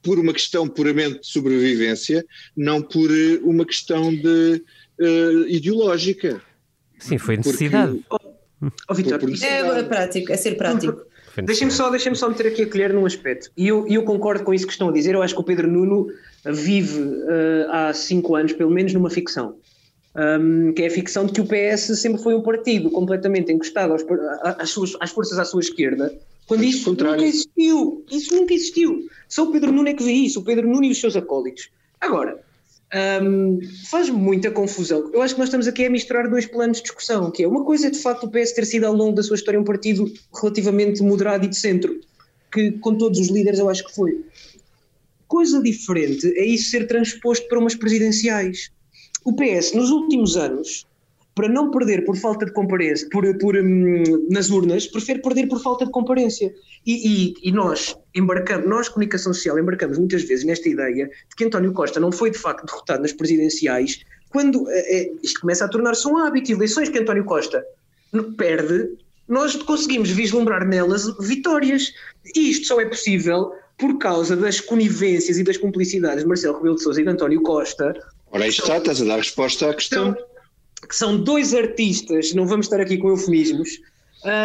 [0.03, 2.25] por uma questão puramente de sobrevivência,
[2.57, 4.63] não por eh, uma questão de,
[4.99, 6.41] uh, ideológica.
[6.99, 8.03] Sim, foi necessidade.
[8.09, 8.27] Porque,
[8.63, 11.03] oh, oh Vitor, é, é prático, é ser prático.
[11.45, 13.51] Deixem-me só, deixem só meter aqui a colher num aspecto.
[13.57, 15.15] E eu, eu concordo com isso que estão a dizer.
[15.15, 16.09] Eu acho que o Pedro Nuno
[16.45, 19.57] vive uh, há cinco anos, pelo menos, numa ficção
[20.15, 23.93] um, que é a ficção de que o PS sempre foi um partido completamente encostado
[23.93, 24.05] aos,
[24.43, 26.13] às, suas, às forças à sua esquerda,
[26.47, 28.05] quando isso nunca existiu.
[28.11, 29.09] Isso nunca existiu.
[29.29, 31.71] Só o Pedro Nuno é que vê isso, o Pedro Nuno e os seus acólitos.
[32.01, 32.41] Agora,
[33.23, 35.11] um, faz muita confusão.
[35.13, 37.65] Eu acho que nós estamos aqui a misturar dois planos de discussão, que é uma
[37.65, 40.13] coisa é de facto o PS ter sido ao longo da sua história um partido
[40.35, 42.01] relativamente moderado e de centro,
[42.53, 44.25] que com todos os líderes eu acho que foi.
[45.29, 48.73] Coisa diferente é isso ser transposto para umas presidenciais
[49.25, 50.87] o PS, nos últimos anos,
[51.35, 55.63] para não perder por falta de comparência, por, por, hum, nas urnas, prefere perder por
[55.63, 56.53] falta de comparência.
[56.85, 61.45] E, e, e, nós embarcamos, nós, comunicação social, embarcamos muitas vezes nesta ideia de que
[61.45, 64.01] António Costa não foi de facto derrotado nas presidenciais,
[64.31, 66.53] quando é, isto começa a tornar-se um hábito.
[66.53, 67.65] Eleições que António Costa
[68.37, 68.91] perde,
[69.29, 71.93] nós conseguimos vislumbrar nelas vitórias.
[72.35, 76.75] E isto só é possível por causa das conivências e das cumplicidades de Marcelo Rebelo
[76.75, 77.95] de Sousa e de António Costa
[78.31, 80.17] Ora, aí está, estás a dar resposta à questão.
[80.89, 83.81] que são dois artistas, não vamos estar aqui com eufemismos,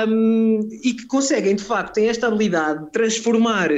[0.08, 3.70] um, e que conseguem, de facto, têm esta habilidade de transformar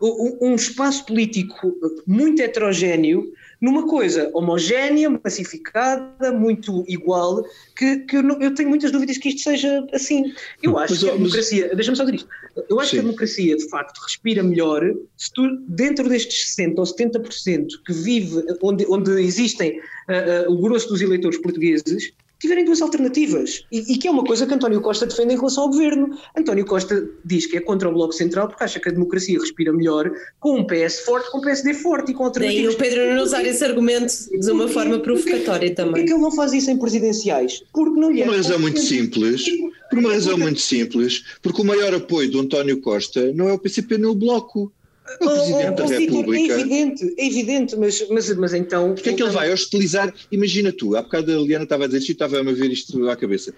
[0.00, 1.74] um espaço político
[2.06, 3.32] muito heterogéneo
[3.66, 7.44] numa coisa homogénea, massificada, muito igual,
[7.76, 10.32] que, que eu, não, eu, tenho muitas dúvidas que isto seja assim.
[10.62, 11.76] Eu acho mas, que a democracia, mas...
[11.76, 12.28] deixa-me só dizer isto,
[12.70, 12.96] eu acho Sim.
[12.96, 17.92] que a democracia de facto respira melhor se tu, dentro destes 60% ou 70% que
[17.92, 23.64] vive, onde, onde existem uh, uh, o grosso dos eleitores portugueses, tiverem duas alternativas.
[23.70, 26.16] E, e, que é uma coisa que António Costa defende em relação ao governo.
[26.36, 29.72] António Costa diz que é contra o Bloco Central porque acha que a democracia respira
[29.72, 32.74] melhor com um PS forte, com um PSD forte e com alternativas.
[32.74, 36.02] Daí o Pedro não usar esse argumento de uma forma provocatória também.
[36.02, 37.62] Por que ele não faz isso em presidenciais?
[37.72, 38.24] Porque não lhe é.
[38.24, 39.44] Por uma razão muito simples.
[39.88, 41.24] Por uma razão muito simples.
[41.42, 44.72] Porque o maior apoio do António Costa não é o PCP, nem o Bloco.
[45.20, 46.52] O Presidente da República.
[46.52, 48.94] É evidente, é evidente, mas, mas, mas então.
[48.94, 50.12] Porque é que ele vai hostilizar?
[50.32, 53.08] Imagina tu, há bocado a Liana estava a dizer isto e estava-me a ver isto
[53.08, 53.54] à cabeça.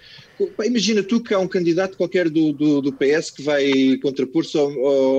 [0.64, 4.70] Imagina tu que há um candidato qualquer do, do, do PS que vai contrapor-se ao,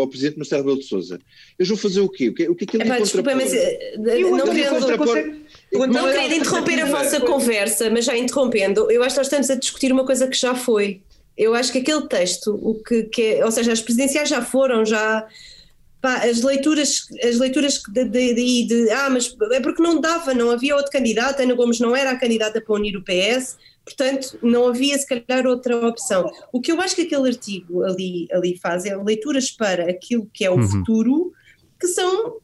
[0.02, 1.20] ao, Presidente Marcelo Rebelo de Souza.
[1.58, 2.30] Eles vão fazer o quê?
[2.30, 5.18] O que, o que é que ele vai Desculpa, mas eh, não querendo, contrapor...
[5.74, 9.56] não querendo interromper a vossa conversa, mas já interrompendo, eu acho que nós estamos a
[9.56, 11.02] discutir uma coisa que já foi.
[11.36, 14.86] Eu acho que aquele texto, o que, que é, ou seja, as presidenciais já foram,
[14.86, 15.26] já
[16.02, 20.34] pá, as leituras, as leituras de, de, de, de, ah, mas é porque não dava,
[20.34, 24.38] não havia outro candidato, Ana Gomes não era a candidata para unir o PS, portanto
[24.42, 26.32] não havia se calhar outra opção.
[26.52, 30.46] O que eu acho que aquele artigo ali, ali faz é leituras para aquilo que
[30.46, 30.68] é o uhum.
[30.68, 31.34] futuro,
[31.80, 32.38] que são,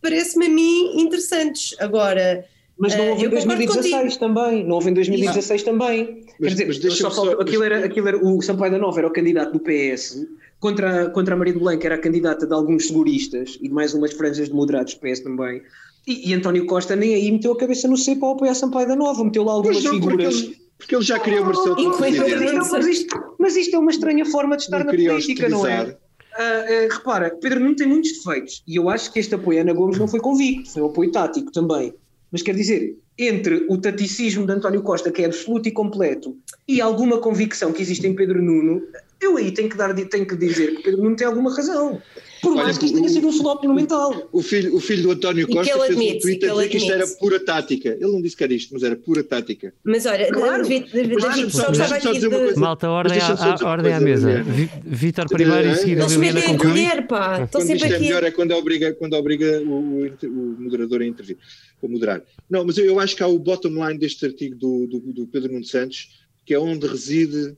[0.00, 1.74] parece-me a mim, interessantes.
[1.78, 2.46] Agora,
[2.78, 6.24] mas não houve uh, em 2016 também, não houve em 2016 também.
[6.38, 9.08] Mas, Quer dizer, mas só só, aquilo, era, aquilo era, o Sampaio da Nova era
[9.08, 10.26] o candidato do PS,
[10.60, 13.94] contra, contra a Maria do Blanco era a candidata de alguns seguristas e de mais
[13.94, 15.62] umas franjas de moderados do PS também.
[16.06, 18.94] E, e, António Costa nem aí meteu a cabeça no C para apoiar Sampaio da
[18.94, 20.34] Nova, meteu lá algumas não, figuras.
[20.34, 23.90] Porque ele, porque ele já queria Marcelo oh, como mas, isto, mas isto é uma
[23.90, 25.82] estranha forma de estar não na política, não é?
[25.84, 29.62] Uh, uh, repara, Pedro não tem muitos defeitos e eu acho que este apoio a
[29.62, 31.92] Ana Gomes não foi convicto, foi um apoio tático também.
[32.30, 36.36] Mas quer dizer, entre o taticismo de António Costa, que é absoluto e completo,
[36.68, 38.82] e alguma convicção que existe em Pedro Nuno,
[39.20, 42.00] eu aí tenho que, dar, tenho que dizer que Pedro Nuno tem alguma razão.
[42.42, 44.28] Por mais Olha, que isto tenha sido um flop monumental.
[44.30, 46.92] O filho, o filho do António Costa fez admite, um tweet a dizer que isto
[46.92, 47.88] era pura tática.
[47.88, 49.72] Ele não disse que era isto, mas era pura tática.
[49.82, 50.62] Mas olha, claro.
[50.68, 52.56] David, só estava aqui de...
[52.56, 54.44] Malta, ordem, à, ordem à mesa.
[54.84, 57.02] Vítor primeiro e seguida a Liliana conclui.
[57.08, 57.44] pá.
[57.44, 57.94] Estão sempre aqui.
[57.94, 61.38] É melhor é quando obriga, quando obriga o, o, o moderador a intervir
[61.80, 62.22] para moderar.
[62.50, 65.26] Não, mas eu, eu, acho que há o bottom line deste artigo do, do, do
[65.26, 66.10] Pedro Nuno Santos,
[66.44, 67.56] que é onde reside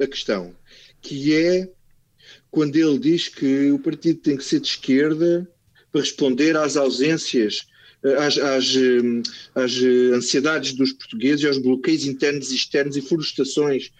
[0.00, 0.52] a questão,
[1.02, 1.68] que é
[2.50, 5.48] quando ele diz que o partido tem que ser de esquerda
[5.90, 7.66] para responder às ausências,
[8.18, 8.74] às, às,
[9.54, 9.82] às
[10.14, 13.90] ansiedades dos portugueses, aos bloqueios internos e externos e frustrações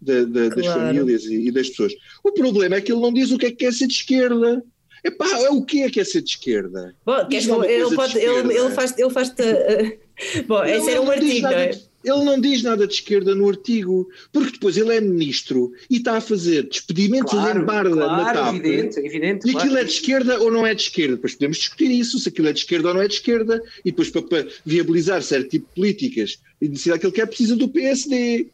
[0.00, 0.56] da, da, claro.
[0.56, 1.92] das famílias e, e, das pessoas.
[2.22, 4.62] O problema é que ele não diz o que é que quer ser de esquerda.
[5.04, 6.94] Epá, é o que é que é ser de esquerda?
[7.04, 11.42] Bom, queres, ele, pode, ele, ele, faz, ele faz uh, Bom, esse era um artigo,
[11.42, 11.80] não é?
[12.04, 16.16] Ele não diz nada de esquerda no artigo, porque depois ele é ministro e está
[16.16, 18.56] a fazer despedimentos claro, em barda claro, na TAP.
[18.56, 19.78] Evidente, evidente, e aquilo claro.
[19.78, 21.16] é de esquerda ou não é de esquerda?
[21.16, 23.90] Depois podemos discutir isso, se aquilo é de esquerda ou não é de esquerda, e
[23.90, 27.68] depois para, para viabilizar certo tipo de políticas e decidir aquilo que é preciso do
[27.68, 28.48] PSD.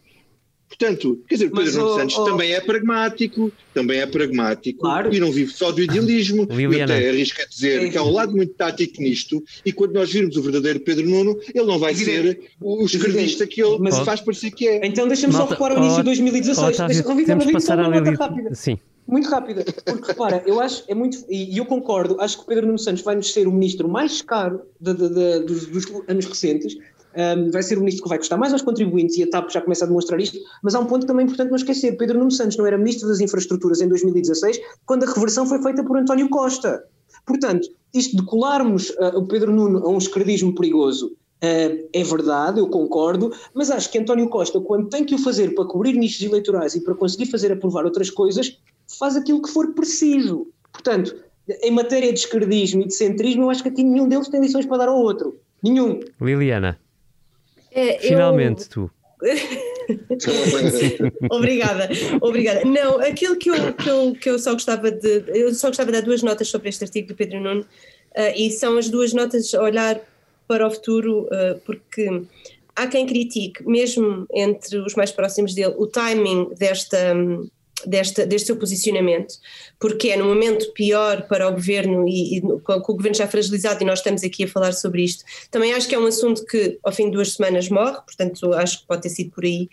[0.68, 5.12] Portanto, quer dizer, Pedro Nuno Santos oh, também é pragmático, também é pragmático claro.
[5.12, 6.46] e não vive só do idealismo.
[6.58, 7.88] Eu até arrisco a dizer é.
[7.88, 11.38] que há um lado muito tático nisto e quando nós virmos o verdadeiro Pedro Nuno,
[11.54, 14.86] ele não vai ser o esquerdista que ele Mas, faz parecer que é.
[14.86, 16.76] Então deixa-me só recuar ao início de 2016.
[16.76, 18.54] Deixa-me passar a rápida.
[18.54, 18.78] Sim.
[19.08, 22.66] Muito rápida, porque repara, eu acho, é muito, e eu concordo, acho que o Pedro
[22.66, 26.26] Nuno Santos vai nos ser o ministro mais caro de, de, de, dos, dos anos
[26.26, 26.76] recentes,
[27.16, 29.60] um, vai ser o ministro que vai custar mais aos contribuintes e a TAP já
[29.60, 32.56] começa a demonstrar isto, mas há um ponto também importante não esquecer, Pedro Nuno Santos
[32.56, 36.84] não era ministro das infraestruturas em 2016, quando a reversão foi feita por António Costa.
[37.26, 42.58] Portanto, isto de colarmos uh, o Pedro Nuno a um esquerdismo perigoso Uh, é verdade,
[42.58, 46.20] eu concordo, mas acho que António Costa, quando tem que o fazer para cobrir nichos
[46.20, 48.58] eleitorais e para conseguir fazer aprovar outras coisas,
[48.98, 50.48] faz aquilo que for preciso.
[50.72, 51.14] Portanto,
[51.62, 54.66] em matéria de esquerdismo e de centrismo, eu acho que aqui nenhum deles tem lições
[54.66, 55.38] para dar ao outro.
[55.62, 56.00] Nenhum.
[56.20, 56.78] Liliana.
[57.72, 58.68] É, Finalmente eu...
[58.68, 58.90] tu.
[61.30, 61.88] obrigada,
[62.20, 62.64] obrigada.
[62.64, 65.24] Não, aquilo que eu, que, eu, que eu só gostava de.
[65.28, 68.50] Eu só gostava de dar duas notas sobre este artigo do Pedro Nuno, uh, e
[68.50, 70.00] são as duas notas a olhar
[70.46, 72.22] para o futuro, uh, porque
[72.76, 77.14] há quem critique, mesmo entre os mais próximos dele, o timing desta.
[77.14, 77.48] Um,
[77.86, 79.34] desta, deste seu posicionamento,
[79.78, 83.82] porque é no momento pior para o governo e, e com, o governo já fragilizado,
[83.82, 85.24] e nós estamos aqui a falar sobre isto.
[85.50, 88.80] Também acho que é um assunto que ao fim de duas semanas morre, portanto acho
[88.80, 89.68] que pode ter sido por aí.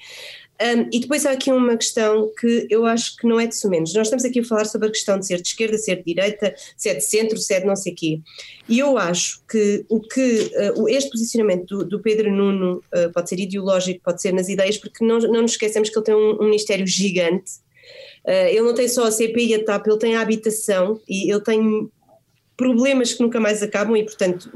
[0.61, 3.93] Um, e depois há aqui uma questão que eu acho que não é de sumenos.
[3.93, 6.55] Nós estamos aqui a falar sobre a questão de ser de esquerda, ser de direita,
[6.77, 8.21] se é de centro, se é de não sei quê.
[8.69, 13.27] E eu acho que o que uh, este posicionamento do, do Pedro Nuno uh, pode
[13.27, 16.41] ser ideológico, pode ser nas ideias, porque não, não nos esquecemos que ele tem um,
[16.41, 17.64] um ministério gigante
[18.27, 21.41] ele não tem só a CPI e a TAP, ele tem a habitação e ele
[21.41, 21.89] tem
[22.57, 24.49] problemas que nunca mais acabam e, portanto,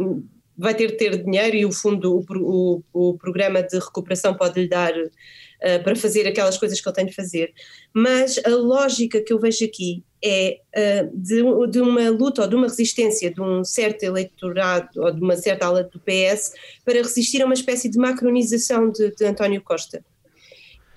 [0.59, 4.59] vai ter de ter dinheiro e o fundo, o, o, o programa de recuperação pode
[4.59, 7.53] lhe dar uh, para fazer aquelas coisas que ele tem de fazer.
[7.93, 11.41] Mas a lógica que eu vejo aqui é uh, de,
[11.71, 15.65] de, uma luta ou de uma resistência de um certo eleitorado ou de uma certa
[15.65, 16.53] ala do PS
[16.83, 20.03] para resistir a uma espécie de macronização de, de António Costa.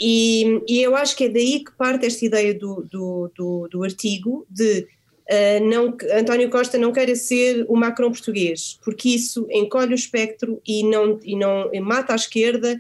[0.01, 3.85] E, e, eu acho que é daí que parte esta ideia do, do, do, do
[3.85, 4.87] artigo de
[5.31, 10.61] uh, não, António Costa não queira ser o Macron português, porque isso encolhe o espectro
[10.67, 12.79] e não, e não e mata a esquerda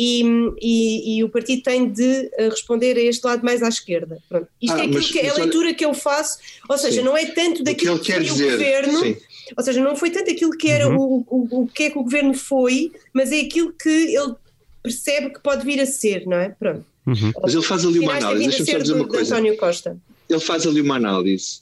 [0.00, 0.22] e,
[0.60, 4.22] e, e, o partido tem de eh, responder a este lado mais à esquerda.
[4.28, 4.46] Pronto.
[4.62, 6.38] Isto ah, é, aquilo que, é a leitura que eu faço,
[6.68, 7.04] ou seja, sim.
[7.04, 9.16] não é tanto daquilo que, que, que o governo, sim.
[9.56, 11.24] ou seja, não foi tanto aquilo que era uhum.
[11.26, 14.36] o, o, o que é que o governo foi, mas é aquilo que ele
[14.82, 16.50] percebe que pode vir a ser, não é?
[16.50, 16.84] Pronto.
[17.06, 17.32] Uhum.
[17.42, 19.34] Mas ele faz ali uma análise, deixa-me só dizer uma coisa.
[19.34, 19.98] António Costa.
[20.28, 21.60] Ele faz ali uma análise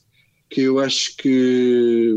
[0.50, 2.14] que eu acho que,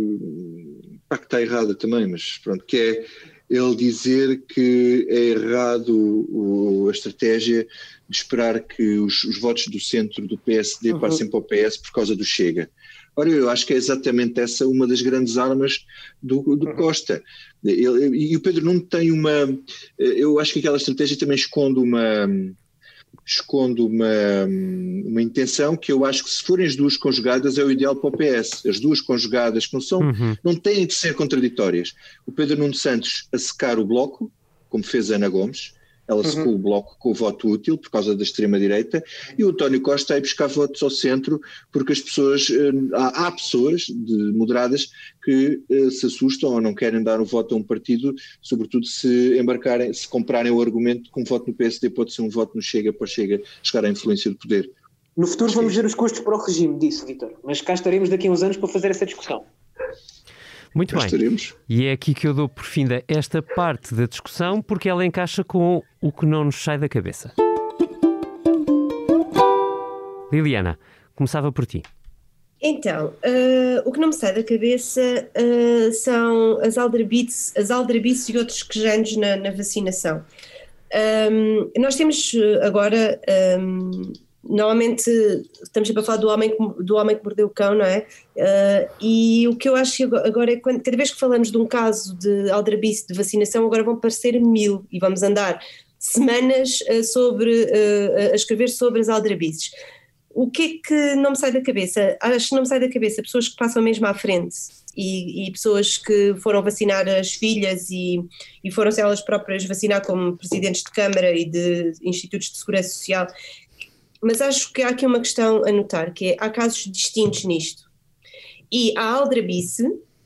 [1.07, 3.05] pá, que está errada também, mas pronto, que é
[3.49, 5.89] ele dizer que é errado
[6.29, 7.67] o, a estratégia
[8.07, 10.99] de esperar que os, os, votos do centro do PSD uhum.
[10.99, 12.69] passem para o PS por causa do Chega.
[13.19, 15.85] Ora, eu acho que é exatamente essa uma das grandes armas
[16.23, 16.75] do, do uhum.
[16.77, 17.21] Costa.
[17.61, 19.53] Ele, e o Pedro não tem uma.
[19.97, 22.25] Eu acho que aquela estratégia também esconde uma
[23.25, 24.45] esconde uma,
[25.05, 28.09] uma intenção que eu acho que se forem as duas conjugadas é o ideal para
[28.09, 28.65] o PS.
[28.65, 30.35] As duas conjugadas que não são, uhum.
[30.41, 31.93] não têm de ser contraditórias.
[32.25, 34.31] O Pedro Nuno Santos a secar o bloco,
[34.69, 35.73] como fez a Ana Gomes,
[36.09, 36.55] ela secou uhum.
[36.55, 39.03] o bloco com o voto útil por causa da extrema-direita,
[39.37, 41.39] e o António Costa a buscar votos ao centro,
[41.71, 44.89] porque as pessoas, eh, há, há pessoas de, moderadas
[45.23, 49.37] que uh, se assustam ou não querem dar o voto a um partido, sobretudo se
[49.37, 52.61] embarcarem, se comprarem o argumento que um voto no PSD pode ser um voto no
[52.61, 54.71] Chega para Chega chegar à influência do poder.
[55.15, 58.27] No futuro vamos ver os custos para o regime disso, Vitor, mas cá estaremos daqui
[58.27, 59.45] a uns anos para fazer essa discussão.
[60.73, 61.05] Muito bem.
[61.05, 61.55] Estaremos.
[61.67, 65.43] E é aqui que eu dou por fim esta parte da discussão, porque ela encaixa
[65.43, 67.33] com o que não nos sai da cabeça.
[70.31, 70.77] Liliana,
[71.15, 71.81] começava por ti.
[72.61, 78.27] Então, uh, o que não me sai da cabeça uh, são as aldrabices, as aldrabices
[78.29, 80.23] e outros quejantes na, na vacinação.
[81.31, 83.19] Um, nós temos agora
[83.59, 84.11] um,
[84.43, 85.09] normalmente
[85.61, 88.05] estamos sempre a falar do homem que, do homem que mordeu o cão, não é?
[88.35, 91.67] Uh, e o que eu acho agora é que cada vez que falamos de um
[91.67, 95.61] caso de aldrabice de vacinação, agora vão parecer mil e vamos andar
[95.97, 99.71] semanas uh, sobre, uh, a escrever sobre as aldrabices.
[100.31, 102.17] O que é que não me sai da cabeça?
[102.21, 104.55] Acho que não me sai da cabeça pessoas que passam mesmo à frente
[104.95, 108.23] e, e pessoas que foram vacinar as filhas e,
[108.63, 113.27] e foram-se elas próprias vacinar como presidentes de Câmara e de institutos de segurança social
[114.21, 117.89] mas acho que há aqui uma questão a notar, que é, há casos distintos nisto.
[118.71, 119.83] E há aldrabice,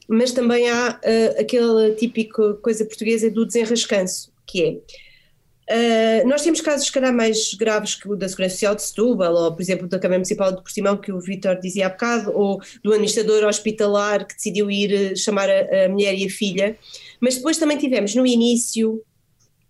[0.08, 4.78] mas também há uh, aquela típica coisa portuguesa do desenrascanço, que é,
[5.70, 9.34] Uh, nós temos casos, se calhar, mais graves que o da Segurança Social de Setúbal,
[9.34, 12.62] ou, por exemplo, da Câmara Municipal de Portimão, que o Vítor dizia há bocado, ou
[12.84, 16.78] do administrador hospitalar que decidiu ir eh, chamar a, a, mulher e a filha.
[17.20, 19.02] Mas depois também tivemos, no início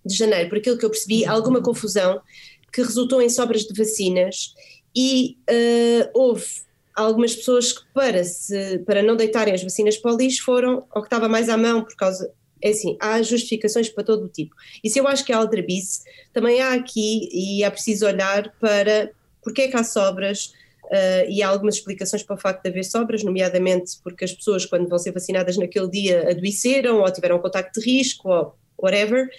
[0.04, 2.20] de janeiro, por aquilo que eu percebi, alguma confusão
[2.74, 4.56] que resultou em sobras de vacinas
[4.96, 6.46] e uh, houve
[6.96, 11.02] algumas pessoas que para, se, para não deitarem as vacinas para o lixo foram ao
[11.02, 14.56] que estava mais à mão por causa, é assim, há justificações para todo o tipo.
[14.84, 16.02] E se eu acho que há aldrabice,
[16.32, 19.12] também há aqui e é preciso olhar para
[19.44, 20.54] porque é que há sobras
[20.86, 24.66] uh, e há algumas explicações para o facto de haver sobras, nomeadamente porque as pessoas
[24.66, 29.30] quando vão ser vacinadas naquele dia adoeceram ou tiveram contacto de risco ou whatever,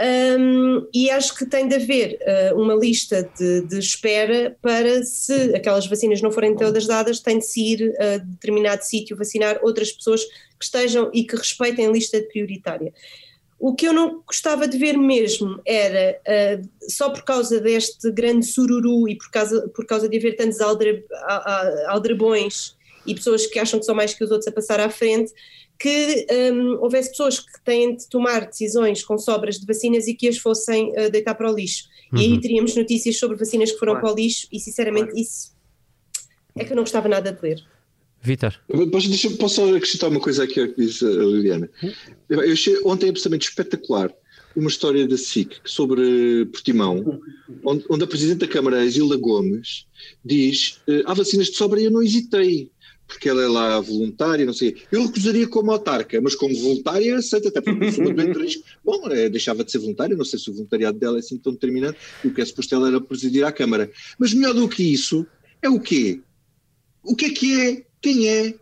[0.00, 2.18] um, e acho que tem de haver
[2.52, 7.38] uh, uma lista de, de, espera para, se aquelas vacinas não forem todas dadas, tem
[7.38, 11.90] de se ir a determinado sítio vacinar outras pessoas que estejam e que respeitem a
[11.90, 12.92] lista prioritária.
[13.58, 18.46] O que eu não gostava de ver mesmo era, uh, só por causa deste grande
[18.46, 21.00] sururu e por causa, por causa de haver tantos aldra,
[21.86, 22.76] aldrabões
[23.06, 25.32] e pessoas que acham que são mais que os outros a passar à frente,
[25.82, 30.28] que um, houvesse pessoas que têm de tomar decisões com sobras de vacinas e que
[30.28, 31.88] as fossem uh, deitar para o lixo.
[32.12, 32.20] Uhum.
[32.20, 32.40] E aí uhum.
[32.40, 34.06] teríamos notícias sobre vacinas que foram claro.
[34.06, 35.20] para o lixo e sinceramente claro.
[35.20, 35.50] isso
[36.54, 37.64] é que eu não gostava nada de ler.
[38.20, 38.54] Vitor.
[38.92, 41.68] Posso, posso só acrescentar uma coisa aqui ao que disse a Liliana?
[42.28, 44.14] Eu achei ontem absolutamente espetacular
[44.54, 47.20] uma história da SIC sobre Portimão,
[47.64, 49.86] onde, onde a Presidente da Câmara, Isilda Gomes,
[50.24, 52.70] diz: eh, há vacinas de sobra e eu não hesitei
[53.12, 54.82] porque ela é lá voluntária, não sei.
[54.90, 58.64] Eu recusaria como autarca, mas como voluntária aceita, até porque sou uma doente de risco.
[58.82, 61.52] Bom, é, deixava de ser voluntária, não sei se o voluntariado dela é assim tão
[61.52, 63.90] determinante, e o que é suposto ela era presidir à Câmara.
[64.18, 65.26] Mas melhor do que isso,
[65.60, 66.20] é o quê?
[67.02, 67.84] O que é que é?
[68.00, 68.54] Quem é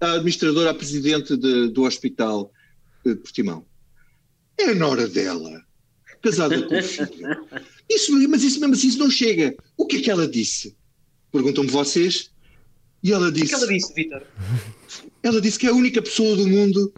[0.00, 2.52] a administradora, a presidente de, do hospital
[3.04, 3.64] de Portimão?
[4.58, 5.62] É a nora dela,
[6.22, 7.08] casada com o filho.
[7.90, 9.54] Isso, mas isso mesmo assim isso não chega.
[9.76, 10.74] O que é que ela disse?
[11.30, 12.30] Perguntam-me vocês,
[13.04, 13.54] e ela disse.
[13.54, 14.22] O que, ela disse, Vitor?
[15.22, 16.92] Ela disse que é a única pessoa do mundo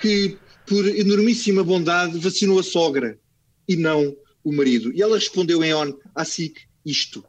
[0.00, 3.18] que, por enormíssima bondade, vacinou a sogra
[3.68, 4.90] e não o marido.
[4.94, 7.22] E ela respondeu em on à SIC isto.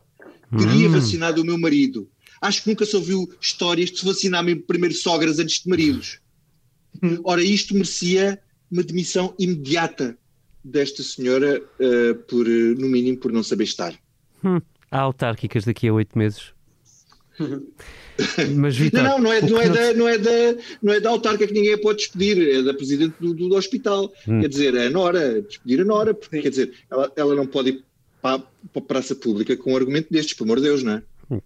[0.58, 0.94] Teria hum.
[0.94, 2.10] vacinado o meu marido.
[2.42, 6.20] Acho que nunca se ouviu histórias de se vacinar primeiro sogras antes de maridos.
[7.04, 7.20] Hum.
[7.26, 10.18] Ora, isto merecia uma demissão imediata
[10.64, 13.94] desta senhora, uh, por, no mínimo, por não saber estar.
[14.44, 14.62] Hum.
[14.90, 16.54] Há autárquicas daqui a oito meses.
[18.56, 21.10] Mas, Victor, não, não, não, é, não, é da, não, é da, não é da
[21.10, 24.12] autarca que ninguém a pode despedir, é da presidente do, do, do hospital.
[24.28, 24.42] Hum.
[24.42, 27.70] Quer dizer, é a Nora, despedir a Nora, porque quer dizer, ela, ela não pode
[27.70, 27.84] ir
[28.22, 31.04] para, para a praça pública com um argumento destes, pelo amor de Deus, não é?
[31.32, 31.42] Hum.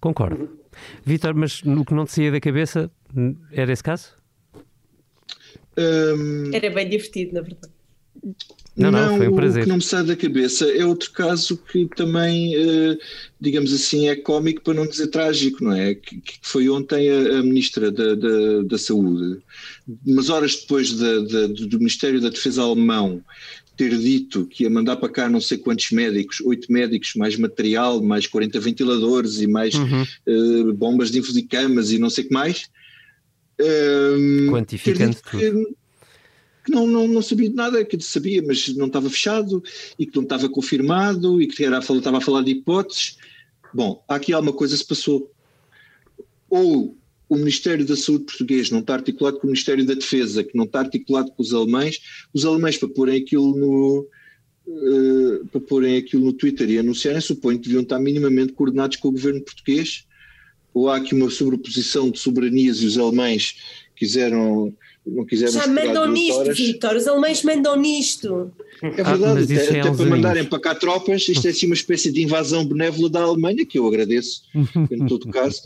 [0.00, 0.58] Concordo.
[1.04, 2.90] Vitor, mas no que não te saía da cabeça,
[3.50, 4.10] era esse caso?
[5.76, 6.50] Um...
[6.52, 7.72] Era bem divertido, na verdade.
[8.74, 9.60] Não, não, foi um prazer.
[9.60, 12.98] O que não me sai da cabeça é outro caso que também, uh,
[13.38, 15.94] digamos assim, é cómico para não dizer trágico, não é?
[15.94, 19.40] Que, foi ontem a, Ministra da, da, da, Saúde,
[20.06, 23.22] umas horas depois do Ministério da Defesa alemão
[23.76, 28.02] ter dito que ia mandar para cá não sei quantos médicos, oito médicos, mais material,
[28.02, 30.02] mais 40 ventiladores e mais uhum.
[30.02, 32.68] uh, bombas de infusicamas e não sei o que mais.
[33.60, 35.76] Uh, Quantificando tudo
[36.64, 39.62] que não, não, não sabia de nada, que sabia, mas não estava fechado
[39.98, 43.16] e que não estava confirmado e que era, estava a falar de hipóteses.
[43.74, 45.30] Bom, aqui alguma coisa se passou.
[46.48, 46.96] Ou
[47.28, 50.64] o Ministério da Saúde português não está articulado com o Ministério da Defesa, que não
[50.64, 52.00] está articulado com os alemães,
[52.32, 54.06] os alemães para porem aquilo no,
[54.66, 59.08] uh, para porem aquilo no Twitter e anunciarem, suponho que deviam estar minimamente coordenados com
[59.08, 60.06] o governo português,
[60.74, 63.56] ou há aqui uma sobreposição de soberanias e os alemães
[63.96, 64.74] quiseram
[65.04, 66.52] não quisermos Já mandam nisto.
[66.54, 68.52] Vitor, os alemães mandam nisto.
[68.80, 71.74] É verdade, ah, até, é até para mandarem para cá tropas, isto é assim uma
[71.74, 74.42] espécie de invasão benévola da Alemanha, que eu agradeço,
[74.90, 75.62] em todo caso.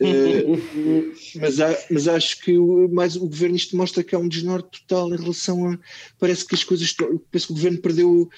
[0.00, 4.28] Uh, mas, há, mas acho que o, mais, o governo isto mostra que há um
[4.28, 5.78] desnorte total em relação a.
[6.18, 6.92] Parece que as coisas.
[6.92, 8.28] Parece que o governo perdeu.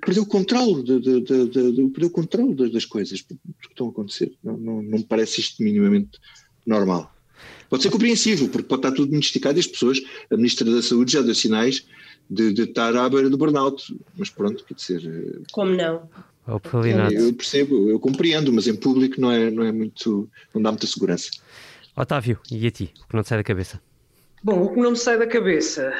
[0.00, 3.36] Perdeu o controle, de, de, de, perdeu o controle das coisas que
[3.68, 4.32] estão a acontecer.
[4.42, 6.18] Não, não, não me parece isto minimamente
[6.66, 7.14] normal.
[7.70, 10.82] Pode ser compreensivo, porque pode estar tudo muito esticado e as pessoas, a Ministra da
[10.82, 11.86] Saúde já deu sinais
[12.28, 13.96] de, de estar à beira do burnout.
[14.18, 15.02] Mas pronto, quer dizer.
[15.06, 16.08] Eh, Como não?
[17.12, 20.28] Eu percebo, eu compreendo, mas em público não é, não é muito.
[20.52, 21.30] não dá muita segurança.
[21.96, 22.92] Otávio, e a ti?
[23.04, 23.80] O que não te sai da cabeça?
[24.42, 25.92] Bom, o que não me sai da cabeça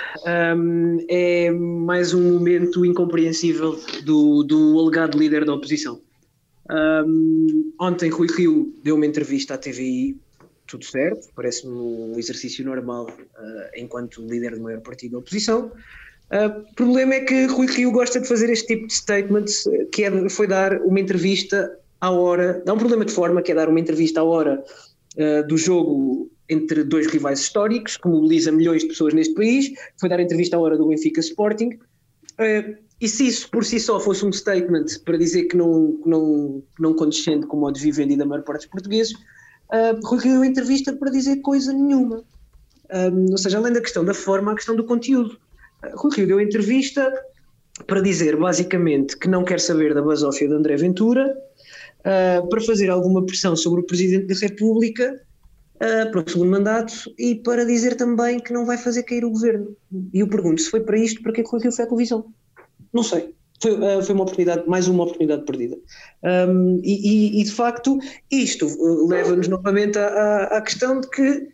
[0.56, 6.00] um, é mais um momento incompreensível do, do alegado líder da oposição.
[6.70, 10.16] Um, ontem Rui Rio deu uma entrevista à TVI
[10.70, 15.72] tudo certo, parece-me um exercício normal uh, enquanto líder do maior partido da oposição.
[16.30, 19.64] Ah, o uh, problema é que Rui Rio gosta de fazer este tipo de statements,
[19.92, 23.54] que é, foi dar uma entrevista à hora, dá um problema de forma, que é
[23.54, 24.62] dar uma entrevista à hora
[25.16, 30.08] uh, do jogo entre dois rivais históricos, que mobiliza milhões de pessoas neste país, foi
[30.08, 31.78] dar entrevista à hora do Benfica Sporting.
[33.00, 36.62] e se isso por si só fosse um statement para dizer que não, que não,
[36.78, 39.14] não condescende com o modo de vivendi da maior parte dos portugueses,
[39.72, 42.22] uh, Rui Rio entrevista para dizer coisa nenhuma.
[42.92, 45.38] Um, ou seja, além da questão da forma, a questão do conteúdo.
[45.84, 47.12] Uh, Rui Rio deu entrevista
[47.86, 51.34] para dizer basicamente que não quer saber da basófia de André Ventura,
[52.00, 55.20] uh, para fazer alguma pressão sobre o Presidente da República
[55.76, 59.30] uh, para o segundo mandato e para dizer também que não vai fazer cair o
[59.30, 59.76] governo.
[60.12, 61.88] E eu pergunto, se foi para isto, para que é que Rui Rio foi à
[61.88, 62.26] televisão?
[62.92, 65.76] Não sei foi, uh, foi uma oportunidade, mais uma oportunidade perdida.
[66.22, 67.98] Um, e, e, de facto,
[68.30, 68.66] isto
[69.06, 71.48] leva-nos novamente à, à, questão de que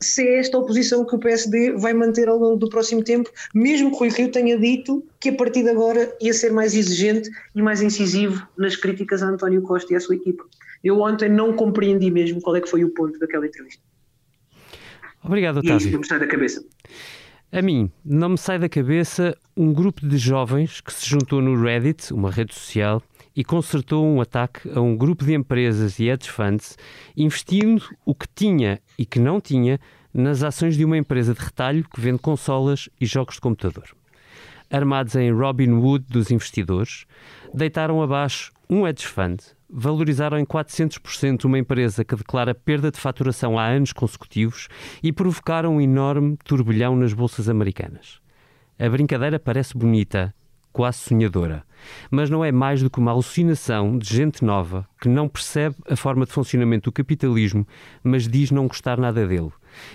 [0.00, 3.92] se é esta oposição que o PSD vai manter ao longo do próximo tempo, mesmo
[3.92, 7.62] que Rui Rio tenha dito que a partir de agora ia ser mais exigente e
[7.62, 10.44] mais incisivo nas críticas a António Costa e à sua equipa.
[10.82, 13.80] Eu ontem não compreendi mesmo qual é que foi o ponto daquela entrevista.
[15.24, 15.70] Obrigado, Otávio.
[15.70, 16.64] E é isto me sai da cabeça.
[17.54, 21.62] A mim, não me sai da cabeça um grupo de jovens que se juntou no
[21.62, 23.02] Reddit, uma rede social,
[23.36, 26.78] e consertou um ataque a um grupo de empresas e hedge funds,
[27.14, 29.78] investindo o que tinha e que não tinha
[30.14, 33.84] nas ações de uma empresa de retalho que vende consolas e jogos de computador.
[34.70, 37.04] Armados em Robin Hood dos investidores,
[37.52, 39.42] deitaram abaixo um hedge fund,
[39.72, 44.68] valorizaram em 400% uma empresa que declara perda de faturação há anos consecutivos
[45.02, 48.20] e provocaram um enorme turbilhão nas bolsas americanas.
[48.78, 50.34] A brincadeira parece bonita,
[50.72, 51.64] quase sonhadora,
[52.10, 55.96] mas não é mais do que uma alucinação de gente nova que não percebe a
[55.96, 57.66] forma de funcionamento do capitalismo,
[58.02, 59.50] mas diz não gostar nada dele.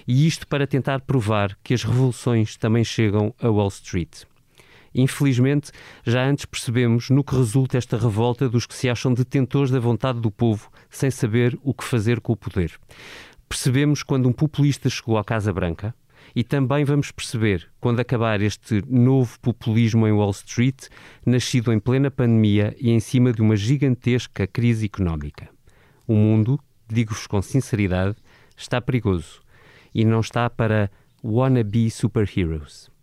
[0.08, 4.24] E isto para tentar provar que as revoluções também chegam a Wall Street.
[4.98, 5.72] Infelizmente,
[6.04, 10.20] já antes percebemos no que resulta esta revolta dos que se acham detentores da vontade
[10.20, 12.74] do povo sem saber o que fazer com o poder.
[13.48, 15.94] Percebemos quando um populista chegou à Casa Branca
[16.36, 20.88] e também vamos perceber quando acabar este novo populismo em Wall Street,
[21.24, 25.48] nascido em plena pandemia e em cima de uma gigantesca crise económica.
[26.08, 28.16] O mundo, digo-vos com sinceridade,
[28.58, 29.42] está perigoso
[29.94, 30.90] e não está para
[31.24, 32.97] wannabe superheroes.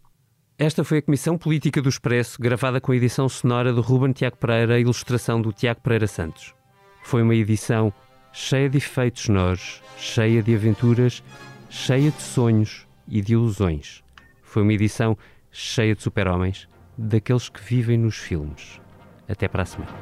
[0.57, 4.37] Esta foi a Comissão Política do Expresso, gravada com a edição sonora do Ruben Tiago
[4.37, 6.55] Pereira e ilustração do Tiago Pereira Santos.
[7.03, 7.93] Foi uma edição
[8.33, 11.25] cheia de efeitos sonoros, cheia de aventuras,
[11.69, 14.05] cheia de sonhos e de ilusões.
[14.45, 15.19] Foi uma edição
[15.51, 18.81] cheia de super-homens, daqueles que vivem nos filmes.
[19.29, 19.93] Até para a semana.